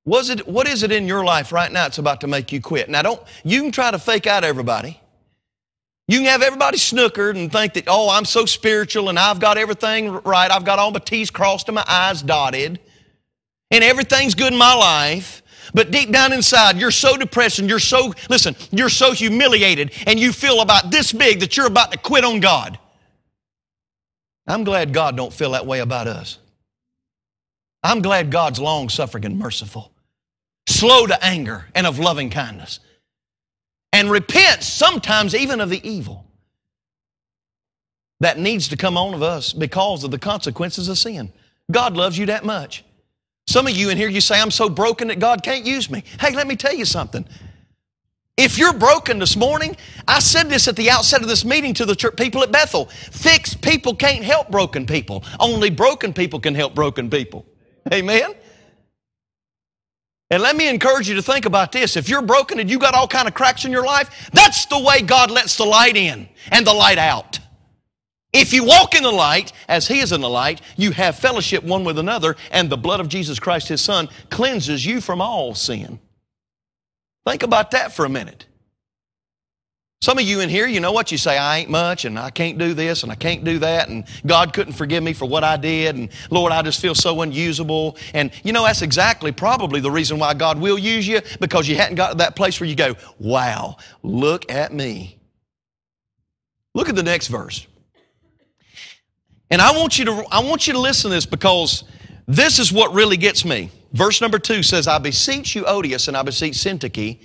[0.06, 2.60] Was it, what is it in your life right now that's about to make you
[2.60, 2.90] quit?
[2.90, 5.00] Now, don't, you can try to fake out everybody.
[6.10, 9.58] You can have everybody snookered and think that, oh, I'm so spiritual and I've got
[9.58, 10.52] everything right.
[10.52, 12.80] I've got all my T's crossed and my I's dotted.
[13.72, 15.42] And everything's good in my life.
[15.74, 20.20] But deep down inside, you're so depressed and you're so, listen, you're so humiliated and
[20.20, 22.78] you feel about this big that you're about to quit on God.
[24.46, 26.38] I'm glad God don't feel that way about us.
[27.82, 29.93] I'm glad God's long suffering and merciful
[30.84, 32.82] slow to anger, and of loving kindness.
[33.94, 36.26] And repent sometimes even of the evil
[38.20, 41.32] that needs to come on of us because of the consequences of sin.
[41.72, 42.84] God loves you that much.
[43.48, 46.04] Some of you in here, you say, I'm so broken that God can't use me.
[46.20, 47.26] Hey, let me tell you something.
[48.36, 51.86] If you're broken this morning, I said this at the outset of this meeting to
[51.86, 52.88] the church, people at Bethel.
[52.88, 55.24] Fixed people can't help broken people.
[55.40, 57.46] Only broken people can help broken people.
[57.94, 58.34] Amen?
[60.30, 61.96] And let me encourage you to think about this.
[61.96, 64.80] If you're broken and you got all kind of cracks in your life, that's the
[64.80, 67.40] way God lets the light in and the light out.
[68.32, 71.64] If you walk in the light, as He is in the light, you have fellowship
[71.64, 75.54] one with another, and the blood of Jesus Christ, His Son, cleanses you from all
[75.54, 76.00] sin.
[77.28, 78.48] Think about that for a minute.
[80.04, 81.14] Some of you in here, you know what?
[81.14, 83.88] You say, I ain't much and I can't do this and I can't do that
[83.88, 87.22] and God couldn't forgive me for what I did and Lord, I just feel so
[87.22, 87.96] unusable.
[88.14, 91.78] And you know, that's exactly probably the reason why God will use you because you
[91.78, 95.20] hadn't got to that place where you go, wow, look at me.
[96.74, 97.66] Look at the next verse.
[99.50, 101.86] And I want you to, I want you to listen to this because
[102.28, 103.72] this is what really gets me.
[103.94, 107.22] Verse number two says, I beseech you, Euodias, and I beseech Syntyche,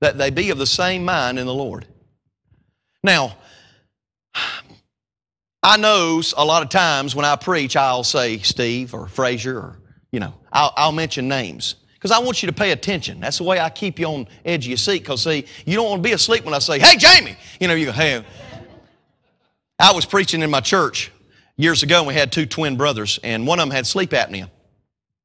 [0.00, 1.88] that they be of the same mind in the Lord.
[3.04, 3.36] Now,
[5.62, 9.78] I know a lot of times when I preach, I'll say Steve or Frazier or,
[10.12, 13.20] you know, I'll, I'll mention names because I want you to pay attention.
[13.20, 15.88] That's the way I keep you on edge of your seat because, see, you don't
[15.88, 17.36] want to be asleep when I say, hey, Jamie.
[17.60, 18.24] You know, you go, hey.
[19.78, 21.10] I was preaching in my church
[21.56, 24.48] years ago and we had two twin brothers and one of them had sleep apnea.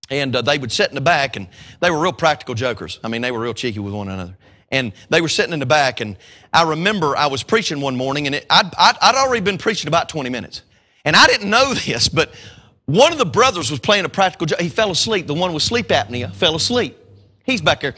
[0.09, 1.47] And uh, they would sit in the back and
[1.79, 2.99] they were real practical jokers.
[3.03, 4.35] I mean, they were real cheeky with one another
[4.71, 6.01] and they were sitting in the back.
[6.01, 6.17] And
[6.53, 9.87] I remember I was preaching one morning, and it, I'd, I'd, I'd already been preaching
[9.87, 10.61] about 20 minutes.
[11.05, 12.33] And I didn't know this, but
[12.85, 14.61] one of the brothers was playing a practical joke.
[14.61, 15.27] He fell asleep.
[15.27, 16.97] The one with sleep apnea fell asleep.
[17.43, 17.95] He's back there.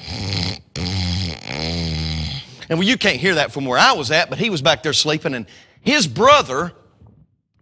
[2.69, 4.83] And well, you can't hear that from where I was at, but he was back
[4.83, 5.33] there sleeping.
[5.33, 5.47] And
[5.81, 6.73] his brother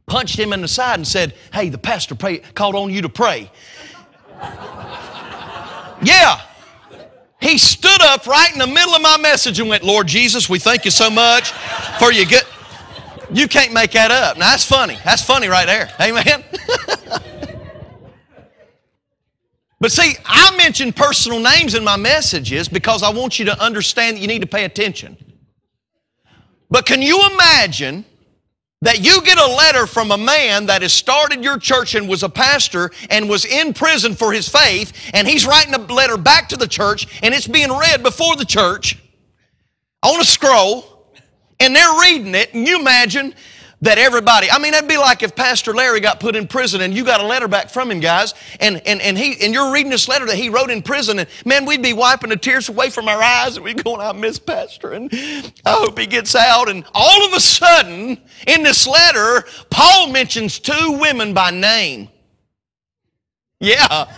[0.05, 3.09] punched him in the side and said, Hey, the pastor pray, called on you to
[3.09, 3.51] pray.
[6.01, 6.41] yeah.
[7.39, 10.59] He stood up right in the middle of my message and went, Lord Jesus, we
[10.59, 11.51] thank you so much
[11.99, 12.43] for your good.
[13.31, 14.37] You can't make that up.
[14.37, 14.97] Now, that's funny.
[15.03, 15.91] That's funny right there.
[15.99, 16.43] Amen.
[19.79, 24.17] but see, I mention personal names in my messages because I want you to understand
[24.17, 25.17] that you need to pay attention.
[26.69, 28.05] But can you imagine
[28.81, 32.23] that you get a letter from a man that has started your church and was
[32.23, 36.49] a pastor and was in prison for his faith, and he's writing a letter back
[36.49, 38.97] to the church, and it's being read before the church.
[40.03, 41.11] On a scroll,
[41.59, 43.33] and they're reading it, and you imagine
[43.81, 46.93] that everybody, I mean, that'd be like if Pastor Larry got put in prison and
[46.93, 49.91] you got a letter back from him, guys, and, and, and, he, and you're reading
[49.91, 52.89] this letter that he wrote in prison, and man, we'd be wiping the tears away
[52.89, 56.69] from our eyes, and we'd going, I miss Pastor, and I hope he gets out.
[56.69, 62.09] And all of a sudden, in this letter, Paul mentions two women by name.
[63.59, 64.11] Yeah.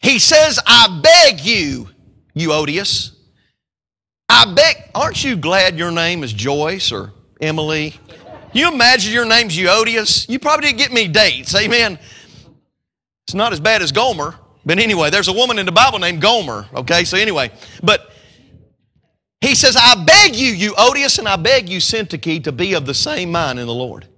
[0.00, 1.88] He says, I beg you,
[2.36, 3.12] Euodias.
[4.28, 7.94] I beg, aren't you glad your name is Joyce or Emily
[8.54, 10.28] you imagine your name's Euodias?
[10.28, 11.54] You probably didn't get me dates.
[11.54, 11.98] Amen.
[13.26, 14.36] It's not as bad as Gomer.
[14.66, 16.66] But anyway, there's a woman in the Bible named Gomer.
[16.74, 17.50] Okay, so anyway,
[17.82, 18.10] but
[19.44, 22.94] He says, I beg you, Euodias, and I beg you, Syntyche, to be of the
[22.94, 24.08] same mind in the Lord.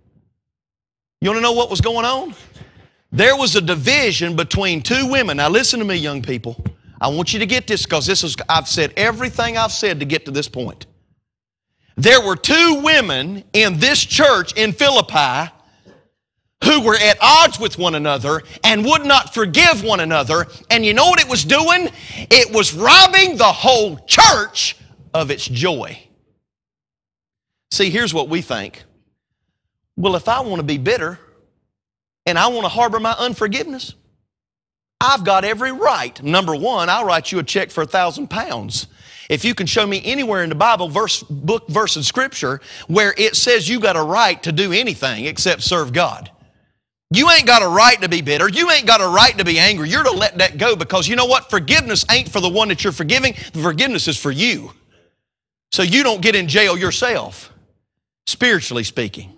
[1.20, 2.32] You want to know what was going on?
[3.10, 5.38] There was a division between two women.
[5.38, 6.64] Now, listen to me, young people.
[7.00, 10.06] I want you to get this because this is, I've said everything I've said to
[10.06, 10.86] get to this point.
[11.96, 15.50] There were two women in this church in Philippi
[16.64, 20.46] who were at odds with one another and would not forgive one another.
[20.70, 21.88] And you know what it was doing?
[22.30, 24.76] It was robbing the whole church
[25.14, 25.98] of its joy.
[27.70, 28.84] See, here's what we think.
[29.96, 31.18] Well, if I want to be bitter
[32.26, 33.94] and I want to harbor my unforgiveness,
[35.00, 36.22] I've got every right.
[36.22, 38.86] Number one, I'll write you a check for a thousand pounds.
[39.28, 43.14] If you can show me anywhere in the Bible, verse, book, verse, and scripture where
[43.16, 46.30] it says you got a right to do anything except serve God.
[47.10, 48.48] You ain't got a right to be bitter.
[48.48, 49.88] You ain't got a right to be angry.
[49.88, 51.50] You're to let that go because you know what?
[51.50, 53.34] Forgiveness ain't for the one that you're forgiving.
[53.52, 54.72] The forgiveness is for you.
[55.70, 57.52] So you don't get in jail yourself,
[58.26, 59.36] spiritually speaking.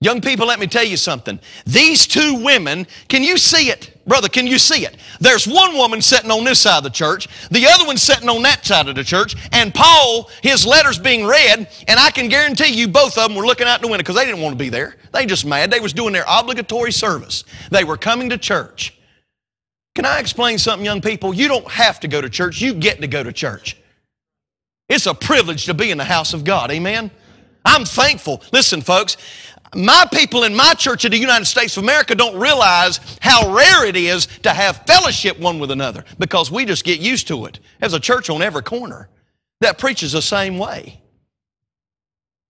[0.00, 1.40] Young people, let me tell you something.
[1.66, 4.00] These two women, can you see it?
[4.06, 4.96] Brother, can you see it?
[5.18, 8.40] There's one woman sitting on this side of the church, the other one sitting on
[8.42, 12.72] that side of the church, and Paul, his letters being read, and I can guarantee
[12.72, 14.68] you both of them were looking out the window because they didn't want to be
[14.68, 14.96] there.
[15.12, 15.72] They just mad.
[15.72, 17.42] They was doing their obligatory service.
[17.70, 18.96] They were coming to church.
[19.96, 21.34] Can I explain something, young people?
[21.34, 22.60] You don't have to go to church.
[22.60, 23.76] You get to go to church.
[24.88, 26.70] It's a privilege to be in the house of God.
[26.70, 27.10] Amen?
[27.64, 28.42] I'm thankful.
[28.52, 29.16] Listen, folks,
[29.74, 33.86] my people in my church in the United States of America don't realize how rare
[33.86, 37.60] it is to have fellowship one with another because we just get used to it.
[37.80, 39.08] There's a church on every corner
[39.60, 41.00] that preaches the same way,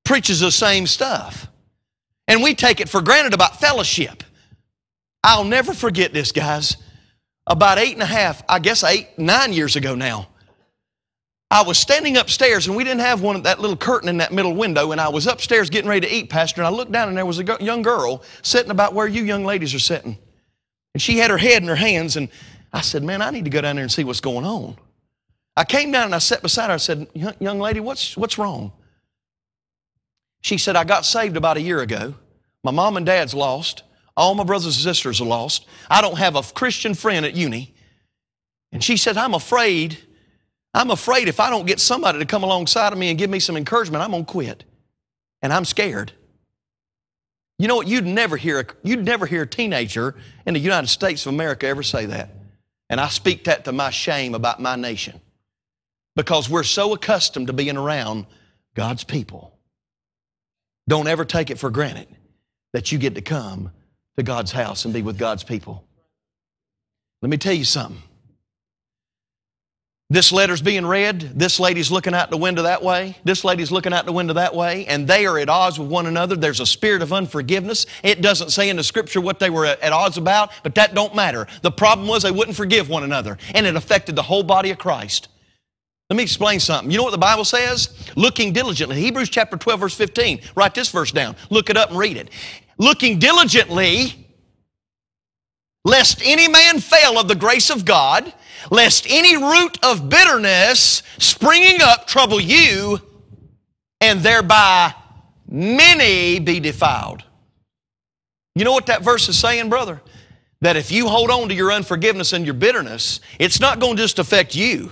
[0.04, 1.48] preaches the same stuff.
[2.26, 4.22] And we take it for granted about fellowship.
[5.24, 6.76] I'll never forget this, guys.
[7.46, 10.28] About eight and a half, I guess eight, nine years ago now,
[11.50, 14.32] I was standing upstairs and we didn't have one of that little curtain in that
[14.32, 17.08] middle window and I was upstairs getting ready to eat, Pastor, and I looked down
[17.08, 20.18] and there was a young girl sitting about where you young ladies are sitting.
[20.92, 22.28] And she had her head in her hands and
[22.70, 24.76] I said, man, I need to go down there and see what's going on.
[25.56, 26.74] I came down and I sat beside her.
[26.74, 28.72] I said, young lady, what's, what's wrong?
[30.42, 32.14] She said, I got saved about a year ago.
[32.62, 33.82] My mom and dad's lost.
[34.16, 35.66] All my brothers and sisters are lost.
[35.88, 37.74] I don't have a Christian friend at uni.
[38.70, 39.98] And she said, I'm afraid
[40.78, 43.40] I'm afraid if I don't get somebody to come alongside of me and give me
[43.40, 44.62] some encouragement, I'm going to quit.
[45.42, 46.12] And I'm scared.
[47.58, 47.88] You know what?
[47.88, 50.14] You'd never hear a, you'd never hear a teenager
[50.46, 52.30] in the United States of America ever say that.
[52.88, 55.20] And I speak that to my shame about my nation.
[56.14, 58.26] Because we're so accustomed to being around
[58.76, 59.58] God's people.
[60.88, 62.06] Don't ever take it for granted
[62.72, 63.72] that you get to come
[64.16, 65.84] to God's house and be with God's people.
[67.20, 68.00] Let me tell you something.
[70.11, 71.21] This letter's being read.
[71.21, 73.18] This lady's looking out the window that way.
[73.25, 74.87] This lady's looking out the window that way.
[74.87, 76.35] And they are at odds with one another.
[76.35, 77.85] There's a spirit of unforgiveness.
[78.03, 81.14] It doesn't say in the scripture what they were at odds about, but that don't
[81.14, 81.47] matter.
[81.61, 83.37] The problem was they wouldn't forgive one another.
[83.55, 85.29] And it affected the whole body of Christ.
[86.09, 86.90] Let me explain something.
[86.90, 87.90] You know what the Bible says?
[88.16, 88.99] Looking diligently.
[88.99, 90.40] Hebrews chapter 12, verse 15.
[90.55, 91.37] Write this verse down.
[91.51, 92.31] Look it up and read it.
[92.79, 94.27] Looking diligently,
[95.85, 98.33] lest any man fail of the grace of God,
[98.71, 103.01] lest any root of bitterness springing up trouble you,
[104.01, 104.94] and thereby
[105.49, 107.25] many be defiled.
[108.55, 110.01] You know what that verse is saying, brother?
[110.61, 114.03] That if you hold on to your unforgiveness and your bitterness, it's not going to
[114.03, 114.90] just affect you,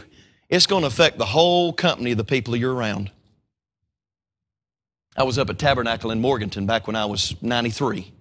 [0.48, 3.10] it's going to affect the whole company of the people you're around.
[5.16, 8.12] I was up at Tabernacle in Morganton back when I was 93.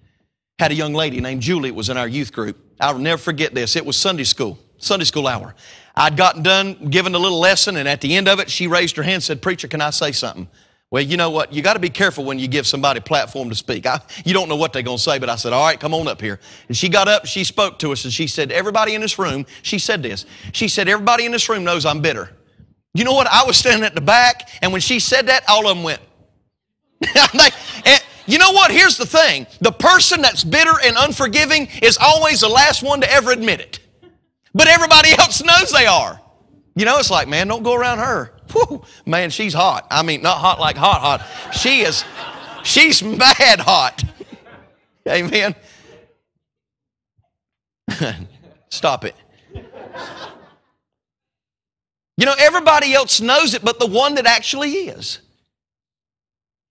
[0.57, 2.57] Had a young lady named Julie, it was in our youth group.
[2.79, 3.75] I'll never forget this.
[3.75, 4.57] It was Sunday school.
[4.85, 5.55] Sunday school hour.
[5.95, 8.97] I'd gotten done giving a little lesson, and at the end of it, she raised
[8.97, 10.47] her hand and said, Preacher, can I say something?
[10.91, 11.51] Well, you know what?
[11.51, 13.85] You got to be careful when you give somebody a platform to speak.
[13.85, 15.93] I, you don't know what they're going to say, but I said, All right, come
[15.93, 16.39] on up here.
[16.67, 19.45] And she got up, she spoke to us, and she said, Everybody in this room,
[19.61, 20.25] she said this.
[20.53, 22.29] She said, Everybody in this room knows I'm bitter.
[22.93, 23.27] You know what?
[23.27, 26.01] I was standing at the back, and when she said that, all of them went.
[27.85, 28.71] and, you know what?
[28.71, 33.11] Here's the thing the person that's bitter and unforgiving is always the last one to
[33.11, 33.79] ever admit it
[34.55, 36.19] but everybody else knows they are.
[36.75, 38.33] You know, it's like, man, don't go around her.
[38.51, 39.85] Whew, man, she's hot.
[39.91, 41.53] I mean, not hot like hot, hot.
[41.53, 42.03] She is,
[42.63, 44.03] she's mad hot.
[45.07, 45.55] Amen.
[48.69, 49.15] Stop it.
[52.17, 55.19] You know, everybody else knows it, but the one that actually is.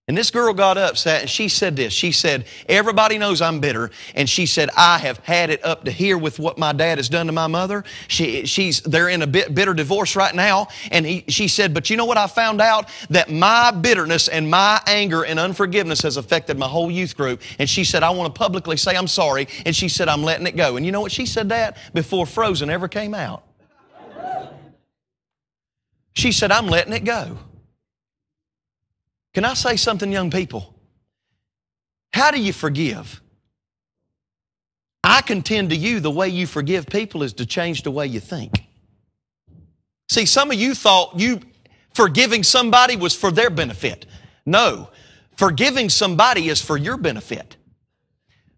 [0.07, 1.91] And this girl got up, sat, and she said this.
[1.91, 3.91] She said, Everybody knows I'm bitter.
[4.15, 7.09] And she said, I have had it up to here with what my dad has
[7.09, 7.85] done to my mother.
[8.09, 10.69] She, she's, they're in a bit bitter divorce right now.
[10.91, 12.19] And he, she said, But you know what?
[12.19, 16.91] I found out that my bitterness and my anger and unforgiveness has affected my whole
[16.91, 17.41] youth group.
[17.59, 19.49] And she said, I want to publicly say I'm sorry.
[19.65, 20.77] And she said, I'm letting it go.
[20.77, 21.13] And you know what?
[21.13, 23.43] She said that before Frozen ever came out.
[26.13, 27.39] She said, I'm letting it go.
[29.35, 30.75] Can I say something, young people?
[32.13, 33.21] How do you forgive?
[35.03, 38.21] I contend to you the way you forgive people is to change the way you
[38.21, 38.65] think.
[40.09, 41.41] See, some of you thought you
[41.93, 44.07] forgiving somebody was for their benefit.
[44.47, 44.91] No,
[45.37, 47.57] forgiving somebody is for your benefit.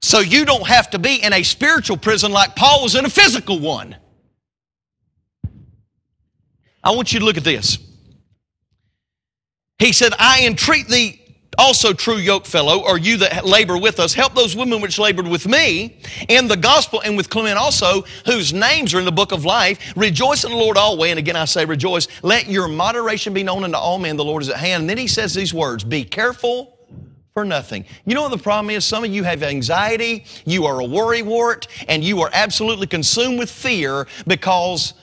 [0.02, 3.10] So you don't have to be in a spiritual prison like Paul was in a
[3.10, 3.96] physical one.
[6.84, 7.78] I want you to look at this.
[9.78, 11.22] He said, I entreat thee
[11.58, 15.26] also, true yoke fellow, or you that labor with us, help those women which labored
[15.26, 15.98] with me
[16.28, 19.94] in the gospel and with Clement also, whose names are in the book of life.
[19.96, 21.10] Rejoice in the Lord always.
[21.10, 22.08] And again, I say rejoice.
[22.22, 24.16] Let your moderation be known unto all men.
[24.16, 24.82] The Lord is at hand.
[24.82, 26.78] And then he says these words Be careful
[27.32, 27.84] for nothing.
[28.04, 28.84] You know what the problem is?
[28.84, 33.38] Some of you have anxiety, you are a worry wart, and you are absolutely consumed
[33.38, 34.94] with fear because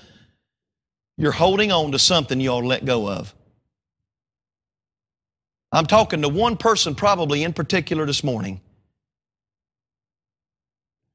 [1.17, 3.34] you're holding on to something you ought to let go of.
[5.74, 8.61] I'm talking to one person probably in particular this morning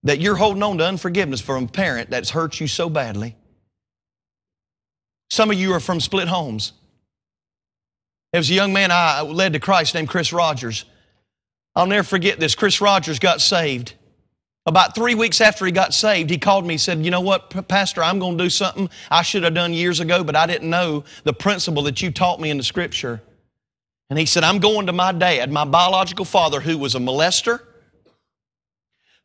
[0.03, 3.37] that you're holding on to unforgiveness from a parent that's hurt you so badly.
[5.31, 6.73] Some of you are from split homes.
[8.33, 10.85] There was a young man I led to Christ named Chris Rogers.
[11.77, 12.57] I'll never forget this.
[12.57, 13.95] Chris Rogers got saved.
[14.67, 17.69] About three weeks after he got saved, he called me and said, You know what,
[17.69, 20.69] Pastor, I'm going to do something I should have done years ago, but I didn't
[20.69, 23.23] know the principle that you taught me in the scripture.
[24.11, 27.61] And he said, I'm going to my dad, my biological father, who was a molester,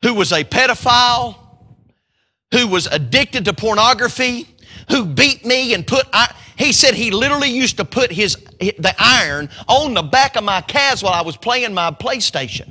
[0.02, 1.36] who was a pedophile,
[2.52, 4.46] who was addicted to pornography,
[4.90, 8.94] who beat me and put, I, he said he literally used to put his, the
[8.98, 12.70] iron on the back of my calves while I was playing my PlayStation.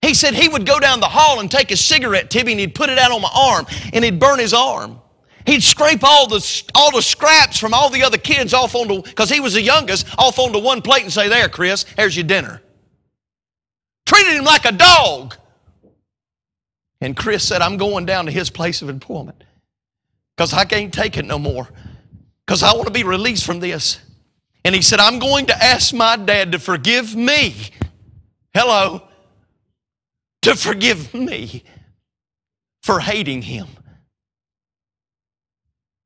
[0.00, 2.74] He said he would go down the hall and take a cigarette tip and he'd
[2.74, 5.01] put it out on my arm and he'd burn his arm.
[5.46, 9.30] He'd scrape all the, all the scraps from all the other kids off onto, because
[9.30, 12.62] he was the youngest, off onto one plate and say, There, Chris, here's your dinner.
[14.06, 15.36] Treated him like a dog.
[17.00, 19.42] And Chris said, I'm going down to his place of employment
[20.36, 21.68] because I can't take it no more
[22.46, 24.00] because I want to be released from this.
[24.64, 27.56] And he said, I'm going to ask my dad to forgive me.
[28.54, 29.02] Hello.
[30.42, 31.64] To forgive me
[32.82, 33.66] for hating him.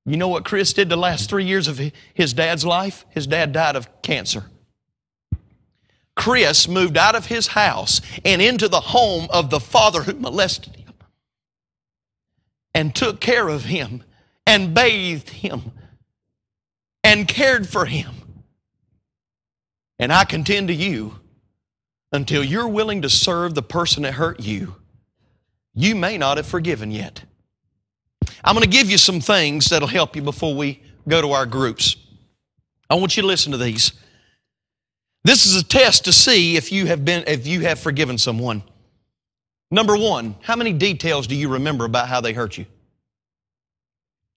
[0.06, 1.80] You know what Chris did the last three years of
[2.14, 3.04] his dad's life?
[3.10, 4.44] His dad died of cancer.
[6.14, 10.76] Chris moved out of his house and into the home of the father who molested
[10.76, 10.94] him
[12.72, 14.04] and took care of him
[14.46, 15.72] and bathed him
[17.02, 18.14] and cared for him.
[19.98, 21.20] And I contend to you,
[22.12, 24.76] until you're willing to serve the person that hurt you,
[25.74, 27.24] you may not have forgiven yet.
[28.44, 31.46] I'm going to give you some things that'll help you before we go to our
[31.46, 31.96] groups.
[32.88, 33.92] I want you to listen to these.
[35.24, 38.62] This is a test to see if you have been if you have forgiven someone.
[39.70, 42.66] Number 1, how many details do you remember about how they hurt you?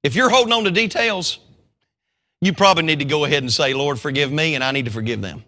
[0.04, 1.40] If you're holding on to details,
[2.42, 4.92] you probably need to go ahead and say, "Lord, forgive me and I need to
[4.92, 5.44] forgive them."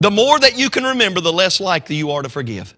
[0.00, 2.74] The more that you can remember, the less likely you are to forgive.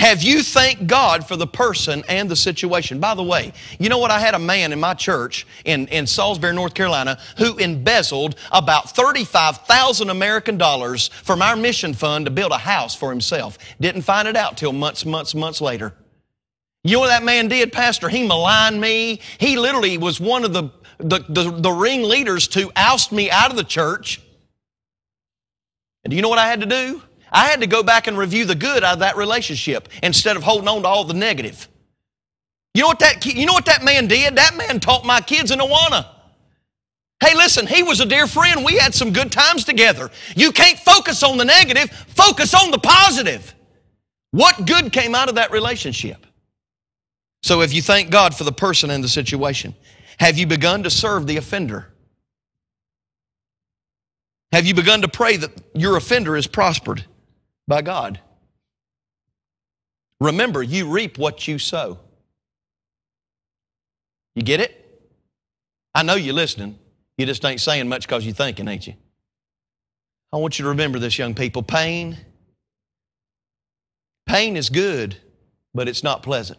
[0.00, 3.00] Have you thanked God for the person and the situation?
[3.00, 4.10] By the way, you know what?
[4.10, 8.96] I had a man in my church in, in Salisbury, North Carolina, who embezzled about
[8.96, 13.58] 35,000 American dollars from our mission fund to build a house for himself.
[13.78, 15.92] Didn't find it out till months, months, months later.
[16.82, 18.08] You know what that man did, Pastor?
[18.08, 19.20] He maligned me.
[19.36, 23.58] He literally was one of the, the, the, the ringleaders to oust me out of
[23.58, 24.22] the church.
[26.04, 27.02] And do you know what I had to do?
[27.32, 30.42] I had to go back and review the good out of that relationship instead of
[30.42, 31.68] holding on to all the negative.
[32.74, 34.36] You know what that, you know what that man did?
[34.36, 36.06] That man taught my kids in Awana.
[37.22, 38.64] Hey, listen, he was a dear friend.
[38.64, 40.10] We had some good times together.
[40.34, 43.54] You can't focus on the negative, focus on the positive.
[44.30, 46.26] What good came out of that relationship?
[47.42, 49.74] So, if you thank God for the person and the situation,
[50.18, 51.92] have you begun to serve the offender?
[54.52, 57.04] Have you begun to pray that your offender is prospered?
[57.70, 58.20] By God.
[60.20, 62.00] Remember, you reap what you sow.
[64.34, 64.76] You get it?
[65.94, 66.78] I know you're listening.
[67.16, 68.94] You just ain't saying much because you're thinking, ain't you?
[70.32, 71.62] I want you to remember this, young people.
[71.62, 72.18] Pain,
[74.26, 75.16] pain is good,
[75.72, 76.58] but it's not pleasant.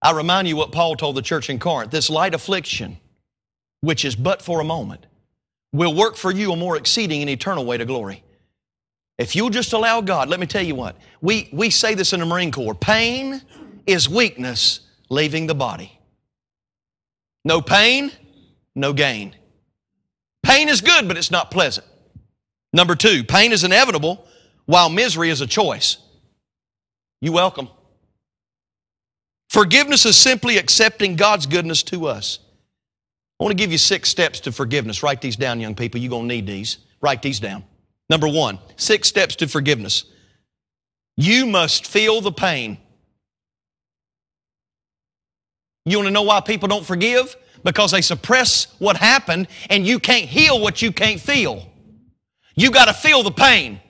[0.00, 2.98] I remind you what Paul told the church in Corinth this light affliction,
[3.80, 5.06] which is but for a moment,
[5.72, 8.22] will work for you a more exceeding and eternal way to glory.
[9.18, 12.20] If you'll just allow God, let me tell you what, we, we say this in
[12.20, 13.42] the Marine Corps pain
[13.86, 15.98] is weakness leaving the body.
[17.44, 18.12] No pain,
[18.74, 19.34] no gain.
[20.42, 21.86] Pain is good, but it's not pleasant.
[22.72, 24.24] Number two, pain is inevitable
[24.66, 25.96] while misery is a choice.
[27.20, 27.68] You welcome.
[29.48, 32.38] Forgiveness is simply accepting God's goodness to us.
[33.40, 35.02] I want to give you six steps to forgiveness.
[35.02, 36.00] Write these down, young people.
[36.00, 36.78] You're going to need these.
[37.00, 37.64] Write these down.
[38.10, 40.04] Number one, six steps to forgiveness.
[41.16, 42.78] You must feel the pain.
[45.84, 47.36] You want to know why people don't forgive?
[47.64, 51.66] Because they suppress what happened and you can't heal what you can't feel.
[52.54, 53.80] You got to feel the pain.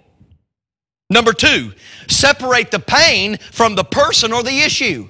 [1.11, 1.73] Number two,
[2.09, 5.09] separate the pain from the person or the issue.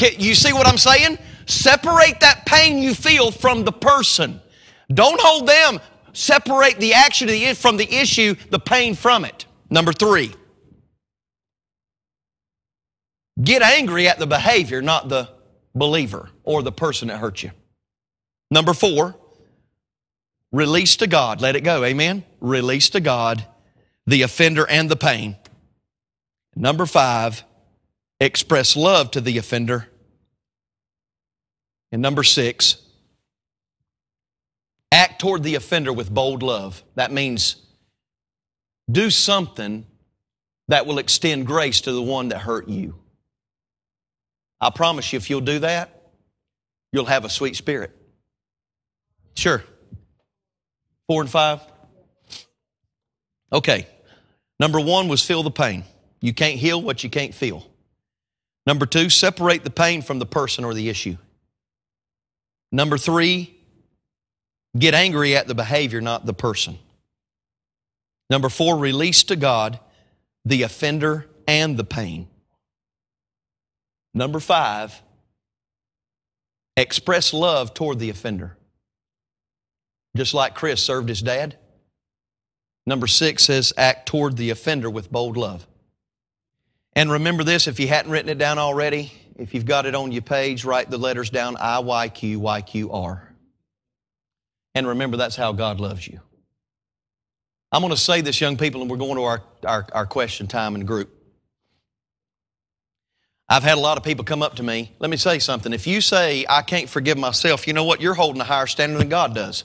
[0.00, 1.18] You see what I'm saying?
[1.46, 4.40] Separate that pain you feel from the person.
[4.92, 5.78] Don't hold them.
[6.12, 9.46] Separate the action from the issue, the pain from it.
[9.70, 10.34] Number three,
[13.42, 15.28] get angry at the behavior, not the
[15.74, 17.50] believer or the person that hurt you.
[18.50, 19.16] Number four,
[20.50, 21.40] release to God.
[21.40, 21.84] Let it go.
[21.84, 22.24] Amen.
[22.40, 23.46] Release to God
[24.06, 25.36] the offender and the pain.
[26.56, 27.44] Number five,
[28.18, 29.86] express love to the offender.
[31.92, 32.82] And number six,
[34.92, 36.82] act toward the offender with bold love.
[36.94, 37.56] That means
[38.90, 39.86] do something
[40.68, 42.96] that will extend grace to the one that hurt you.
[44.60, 46.10] I promise you, if you'll do that,
[46.92, 47.96] you'll have a sweet spirit.
[49.34, 49.64] Sure.
[51.06, 51.60] Four and five?
[53.52, 53.86] Okay.
[54.58, 55.84] Number one was feel the pain.
[56.20, 57.66] You can't heal what you can't feel.
[58.66, 61.16] Number two, separate the pain from the person or the issue.
[62.70, 63.56] Number three,
[64.78, 66.78] get angry at the behavior, not the person.
[68.28, 69.80] Number four, release to God
[70.44, 72.28] the offender and the pain.
[74.14, 75.02] Number five,
[76.76, 78.56] express love toward the offender.
[80.16, 81.56] Just like Chris served his dad.
[82.86, 85.66] Number six says, act toward the offender with bold love.
[86.94, 90.10] And remember this if you hadn't written it down already, if you've got it on
[90.10, 93.29] your page, write the letters down I Y Q Y Q R.
[94.74, 96.20] And remember, that's how God loves you.
[97.72, 100.46] I'm going to say this, young people, and we're going to our, our, our question
[100.46, 101.10] time in the group.
[103.48, 104.92] I've had a lot of people come up to me.
[105.00, 105.72] Let me say something.
[105.72, 108.00] If you say, I can't forgive myself, you know what?
[108.00, 109.64] You're holding a higher standard than God does.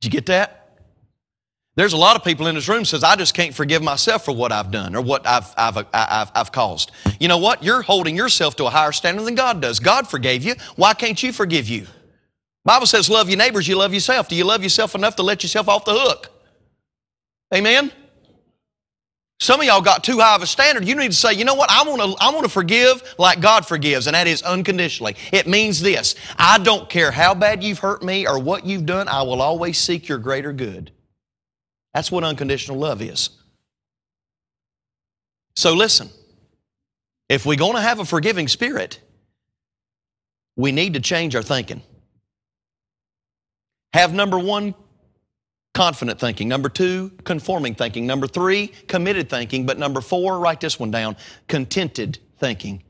[0.00, 0.56] Did you get that?
[1.76, 4.34] There's a lot of people in this room says, I just can't forgive myself for
[4.34, 6.90] what I've done or what I've, I've, I've, I've caused.
[7.20, 7.62] You know what?
[7.62, 9.78] You're holding yourself to a higher standard than God does.
[9.78, 10.54] God forgave you.
[10.76, 11.86] Why can't you forgive you?
[12.64, 14.28] Bible says, love your neighbors, you love yourself.
[14.28, 16.28] Do you love yourself enough to let yourself off the hook?
[17.54, 17.90] Amen?
[19.40, 20.86] Some of y'all got too high of a standard.
[20.86, 21.70] You need to say, you know what?
[21.70, 25.16] I want to, I want to forgive like God forgives, and that is unconditionally.
[25.32, 29.08] It means this I don't care how bad you've hurt me or what you've done,
[29.08, 30.92] I will always seek your greater good.
[31.94, 33.30] That's what unconditional love is.
[35.56, 36.10] So listen,
[37.30, 39.00] if we're going to have a forgiving spirit,
[40.54, 41.82] we need to change our thinking.
[43.92, 44.74] Have number one,
[45.74, 46.48] confident thinking.
[46.48, 48.06] Number two, conforming thinking.
[48.06, 49.66] Number three, committed thinking.
[49.66, 51.16] But number four, write this one down,
[51.48, 52.82] contented thinking.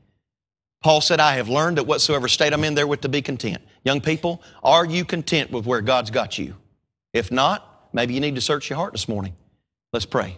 [0.83, 3.61] Paul said, I have learned that whatsoever state I'm in, therewith to be content.
[3.83, 6.55] Young people, are you content with where God's got you?
[7.13, 9.35] If not, maybe you need to search your heart this morning.
[9.93, 10.37] Let's pray.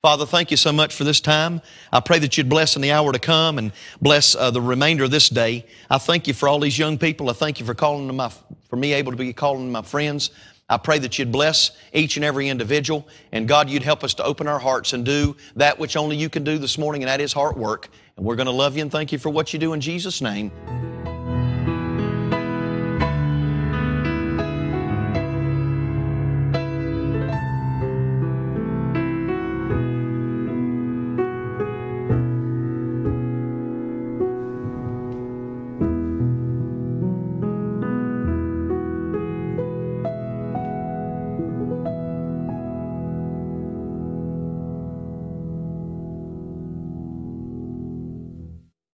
[0.00, 1.60] Father, thank you so much for this time.
[1.92, 5.04] I pray that you'd bless in the hour to come and bless uh, the remainder
[5.04, 5.66] of this day.
[5.88, 7.30] I thank you for all these young people.
[7.30, 8.32] I thank you for calling them my,
[8.72, 10.30] for me able to be calling my friends.
[10.66, 13.06] I pray that you'd bless each and every individual.
[13.30, 16.30] And God, you'd help us to open our hearts and do that which only you
[16.30, 17.90] can do this morning, and that is heart work.
[18.16, 20.22] And we're going to love you and thank you for what you do in Jesus'
[20.22, 20.50] name.